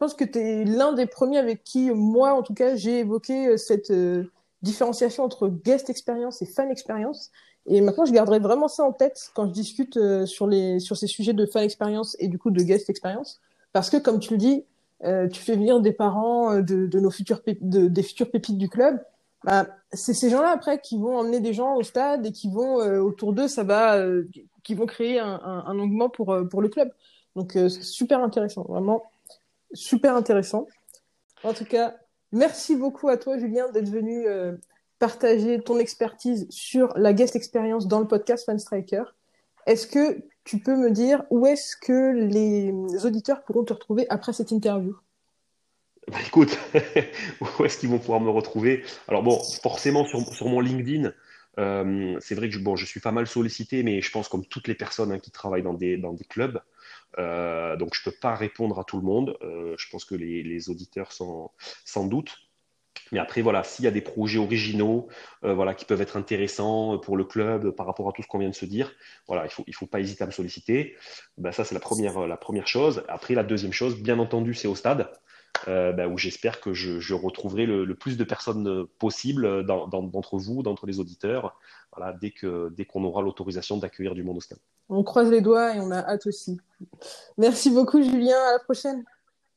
Je 0.00 0.06
pense 0.06 0.14
que 0.14 0.24
tu 0.24 0.38
es 0.38 0.64
l'un 0.64 0.94
des 0.94 1.04
premiers 1.04 1.36
avec 1.36 1.62
qui, 1.62 1.90
moi 1.90 2.32
en 2.32 2.42
tout 2.42 2.54
cas, 2.54 2.74
j'ai 2.74 3.00
évoqué 3.00 3.48
euh, 3.48 3.56
cette 3.58 3.90
euh, 3.90 4.32
différenciation 4.62 5.24
entre 5.24 5.48
guest 5.48 5.90
experience 5.90 6.40
et 6.40 6.46
fan 6.46 6.70
experience. 6.70 7.30
Et 7.66 7.82
maintenant, 7.82 8.06
je 8.06 8.12
garderai 8.12 8.38
vraiment 8.38 8.66
ça 8.66 8.82
en 8.82 8.92
tête 8.92 9.30
quand 9.34 9.44
je 9.48 9.52
discute 9.52 9.98
euh, 9.98 10.24
sur, 10.24 10.46
les, 10.46 10.80
sur 10.80 10.96
ces 10.96 11.06
sujets 11.06 11.34
de 11.34 11.44
fan 11.44 11.64
experience 11.64 12.16
et 12.18 12.28
du 12.28 12.38
coup 12.38 12.50
de 12.50 12.62
guest 12.62 12.88
experience. 12.88 13.42
Parce 13.74 13.90
que, 13.90 13.98
comme 13.98 14.20
tu 14.20 14.32
le 14.32 14.38
dis, 14.38 14.64
tu 15.02 15.42
fais 15.42 15.54
venir 15.54 15.80
des 15.80 15.92
parents 15.92 16.60
de, 16.60 16.98
nos 16.98 17.10
futurs 17.10 17.42
de, 17.60 17.88
des 17.88 18.02
futurs 18.02 18.30
pépites 18.30 18.58
du 18.58 18.68
club 18.68 19.02
bah, 19.44 19.66
c'est 19.92 20.12
ces 20.12 20.28
gens-là 20.28 20.50
après 20.50 20.78
qui 20.80 20.98
vont 20.98 21.16
emmener 21.16 21.40
des 21.40 21.54
gens 21.54 21.74
au 21.76 21.82
stade 21.82 22.26
et 22.26 22.32
qui 22.32 22.50
vont 22.50 22.76
autour 23.00 23.32
d'eux, 23.32 23.48
ça 23.48 23.64
va, 23.64 23.98
qui 24.62 24.74
vont 24.74 24.84
créer 24.84 25.18
un, 25.18 25.40
un, 25.42 25.78
engouement 25.78 26.10
pour 26.10 26.36
pour 26.50 26.60
le 26.60 26.68
club. 26.68 26.90
Donc 27.34 27.56
super 27.70 28.22
intéressant, 28.22 28.66
vraiment 28.68 29.04
super 29.72 30.16
intéressant. 30.16 30.66
En 31.44 31.54
tout 31.54 31.64
cas, 31.64 31.96
merci 32.32 32.76
beaucoup 32.76 33.08
à 33.08 33.16
toi 33.16 33.38
Julien 33.38 33.70
d'être 33.70 33.88
venu 33.88 34.26
partager 35.00 35.60
ton 35.60 35.78
expertise 35.78 36.46
sur 36.50 36.92
la 36.96 37.12
guest 37.12 37.34
experience 37.34 37.88
dans 37.88 38.00
le 38.00 38.06
podcast 38.06 38.44
Fan 38.44 38.58
Striker. 38.58 39.04
Est-ce 39.66 39.86
que 39.86 40.22
tu 40.44 40.58
peux 40.58 40.76
me 40.76 40.90
dire 40.90 41.24
où 41.30 41.46
est-ce 41.46 41.76
que 41.76 42.12
les 42.12 42.72
auditeurs 43.04 43.42
pourront 43.42 43.64
te 43.64 43.72
retrouver 43.72 44.06
après 44.10 44.32
cette 44.32 44.50
interview? 44.50 44.96
Bah, 46.08 46.18
écoute, 46.26 46.58
où 47.40 47.64
est-ce 47.64 47.78
qu'ils 47.78 47.88
vont 47.88 47.98
pouvoir 47.98 48.20
me 48.20 48.30
retrouver? 48.30 48.84
Alors 49.08 49.22
bon, 49.22 49.38
forcément 49.62 50.04
sur, 50.04 50.20
sur 50.34 50.48
mon 50.48 50.60
LinkedIn, 50.60 51.12
euh, 51.58 52.16
c'est 52.20 52.34
vrai 52.34 52.48
que 52.48 52.54
je, 52.54 52.60
bon, 52.60 52.76
je 52.76 52.84
suis 52.84 53.00
pas 53.00 53.12
mal 53.12 53.26
sollicité, 53.26 53.82
mais 53.82 54.00
je 54.00 54.10
pense 54.10 54.28
comme 54.28 54.44
toutes 54.44 54.68
les 54.68 54.74
personnes 54.74 55.12
hein, 55.12 55.18
qui 55.18 55.30
travaillent 55.30 55.62
dans 55.62 55.74
des, 55.74 55.96
dans 55.96 56.12
des 56.12 56.24
clubs, 56.24 56.60
euh, 57.18 57.76
donc 57.76 57.94
je 57.94 58.02
peux 58.02 58.16
pas 58.16 58.34
répondre 58.34 58.78
à 58.78 58.84
tout 58.84 58.98
le 58.98 59.04
monde. 59.04 59.36
Euh, 59.42 59.74
je 59.78 59.88
pense 59.90 60.04
que 60.04 60.14
les, 60.14 60.70
auditeurs 60.70 61.12
sont 61.12 61.50
sans 61.84 62.06
doute. 62.06 62.36
Mais 63.12 63.18
après, 63.18 63.42
voilà, 63.42 63.64
s'il 63.64 63.84
y 63.84 63.88
a 63.88 63.90
des 63.90 64.02
projets 64.02 64.38
originaux, 64.38 65.08
euh, 65.44 65.54
voilà, 65.54 65.74
qui 65.74 65.84
peuvent 65.84 66.00
être 66.00 66.16
intéressants 66.16 66.98
pour 66.98 67.16
le 67.16 67.24
club 67.24 67.70
par 67.70 67.86
rapport 67.86 68.08
à 68.08 68.12
tout 68.12 68.22
ce 68.22 68.28
qu'on 68.28 68.38
vient 68.38 68.48
de 68.48 68.54
se 68.54 68.66
dire, 68.66 68.94
voilà, 69.26 69.46
il 69.46 69.50
faut, 69.50 69.64
il 69.66 69.74
faut 69.74 69.86
pas 69.86 70.00
hésiter 70.00 70.22
à 70.22 70.26
me 70.26 70.32
solliciter. 70.32 70.96
Ben, 71.36 71.50
ça, 71.50 71.64
c'est 71.64 71.74
la 71.74 71.80
première, 71.80 72.26
la 72.26 72.36
première 72.36 72.68
chose. 72.68 73.02
Après, 73.08 73.34
la 73.34 73.42
deuxième 73.42 73.72
chose, 73.72 74.00
bien 74.00 74.18
entendu, 74.18 74.54
c'est 74.54 74.68
au 74.68 74.76
stade. 74.76 75.10
Euh, 75.68 75.92
bah, 75.92 76.08
où 76.08 76.16
j'espère 76.16 76.60
que 76.60 76.72
je, 76.72 77.14
retrouverai 77.14 77.66
le, 77.66 77.94
plus 77.94 78.16
de 78.16 78.24
personnes 78.24 78.86
possible 78.98 79.66
d'entre 79.66 80.38
vous, 80.38 80.62
d'entre 80.62 80.86
les 80.86 81.00
auditeurs, 81.00 81.58
voilà, 81.94 82.14
dès 82.14 82.30
qu'on 82.30 82.70
dès 82.70 82.86
qu'on 82.86 83.04
aura 83.04 83.20
l'autorisation 83.20 83.76
d'accueillir 83.76 84.14
du 84.14 84.22
monde 84.22 84.38
au 84.38 84.40
stade. 84.40 84.58
On 84.88 85.04
croise 85.04 85.30
les 85.30 85.40
doigts 85.40 85.74
et 85.74 85.80
on 85.80 85.90
a 85.90 85.98
hâte 85.98 86.26
aussi. 86.26 86.58
Merci 87.36 87.70
beaucoup 87.70 88.02
Julien, 88.02 88.38
à 88.48 88.52
la 88.52 88.58
prochaine. 88.60 89.04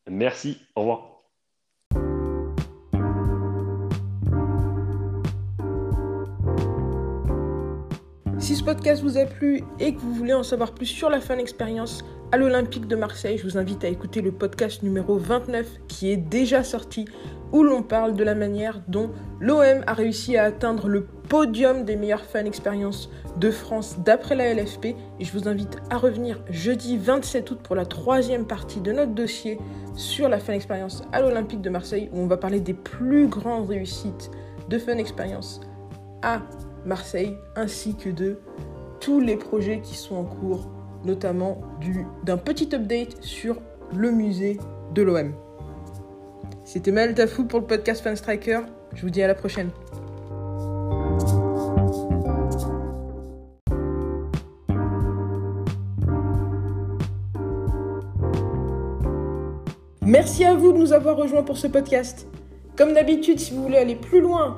Merci, 0.08 0.58
au 0.76 0.82
revoir. 0.82 1.13
Si 8.44 8.58
ce 8.58 8.64
podcast 8.66 9.02
vous 9.02 9.18
a 9.18 9.24
plu 9.24 9.64
et 9.80 9.96
que 9.96 10.02
vous 10.02 10.14
voulez 10.14 10.34
en 10.34 10.44
savoir 10.44 10.74
plus 10.74 10.86
sur 10.86 11.10
la 11.10 11.22
fan 11.22 11.40
expérience 11.40 12.04
à 12.34 12.38
l'Olympique 12.38 12.90
de 12.90 12.98
Marseille, 12.98 13.38
je 13.38 13.44
vous 13.46 13.58
invite 13.58 13.86
à 13.86 13.88
écouter 13.88 14.20
le 14.20 14.34
podcast 14.34 14.84
numéro 14.84 15.18
29 15.18 15.66
qui 15.88 16.12
est 16.12 16.18
déjà 16.18 16.62
sorti 16.62 17.06
où 17.54 17.64
l'on 17.64 17.84
parle 17.84 18.18
de 18.18 18.24
la 18.26 18.36
manière 18.36 18.82
dont 18.90 19.12
l'OM 19.40 19.82
a 19.88 19.94
réussi 19.94 20.36
à 20.36 20.44
atteindre 20.44 20.90
le 20.90 21.06
podium 21.06 21.86
des 21.86 21.96
meilleures 21.96 22.26
fan 22.26 22.46
expériences 22.46 23.10
de 23.38 23.50
France 23.50 24.00
d'après 24.00 24.36
la 24.36 24.54
LFP. 24.54 24.88
Et 24.88 25.24
je 25.24 25.32
vous 25.32 25.48
invite 25.48 25.78
à 25.90 25.98
revenir 25.98 26.44
jeudi 26.50 26.98
27 26.98 27.50
août 27.50 27.60
pour 27.64 27.78
la 27.78 27.86
troisième 27.86 28.46
partie 28.46 28.82
de 28.82 28.92
notre 28.92 29.14
dossier 29.14 29.58
sur 29.96 30.28
la 30.28 30.40
fan 30.40 30.56
expérience 30.56 31.04
à 31.14 31.22
l'Olympique 31.22 31.62
de 31.62 31.70
Marseille 31.70 32.10
où 32.12 32.20
on 32.20 32.28
va 32.28 32.36
parler 32.36 32.60
des 32.60 32.74
plus 32.74 33.28
grandes 33.28 33.70
réussites 33.70 34.30
de 34.68 34.78
fan 34.78 35.00
expérience 35.00 35.62
à 36.22 36.42
Marseille, 36.86 37.38
ainsi 37.56 37.96
que 37.96 38.10
de 38.10 38.40
tous 39.00 39.20
les 39.20 39.36
projets 39.36 39.82
qui 39.82 39.96
sont 39.96 40.16
en 40.16 40.24
cours, 40.24 40.70
notamment 41.04 41.62
d'un 42.24 42.38
petit 42.38 42.70
update 42.74 43.22
sur 43.22 43.58
le 43.96 44.12
musée 44.12 44.58
de 44.94 45.02
l'OM. 45.02 45.34
C'était 46.64 46.92
Mel 46.92 47.14
Tafou 47.14 47.46
pour 47.46 47.60
le 47.60 47.66
podcast 47.66 48.02
Fan 48.02 48.16
Striker. 48.16 48.62
Je 48.94 49.02
vous 49.02 49.10
dis 49.10 49.22
à 49.22 49.28
la 49.28 49.36
prochaine. 49.36 49.70
Merci 60.06 60.46
à 60.46 60.54
vous 60.54 60.74
de 60.74 60.78
nous 60.78 60.94
avoir 60.94 61.18
rejoints 61.18 61.44
pour 61.44 61.58
ce 61.58 61.68
podcast. 61.68 62.28
Comme 62.76 62.94
d'habitude, 62.94 63.40
si 63.40 63.54
vous 63.54 63.64
voulez 63.64 63.78
aller 63.78 63.96
plus 63.96 64.22
loin 64.22 64.58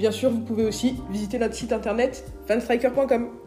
Bien 0.00 0.10
sûr, 0.10 0.30
vous 0.30 0.40
pouvez 0.40 0.64
aussi 0.64 0.94
visiter 1.10 1.38
notre 1.38 1.54
site 1.54 1.74
internet 1.74 2.24
fanstriker.com. 2.46 3.39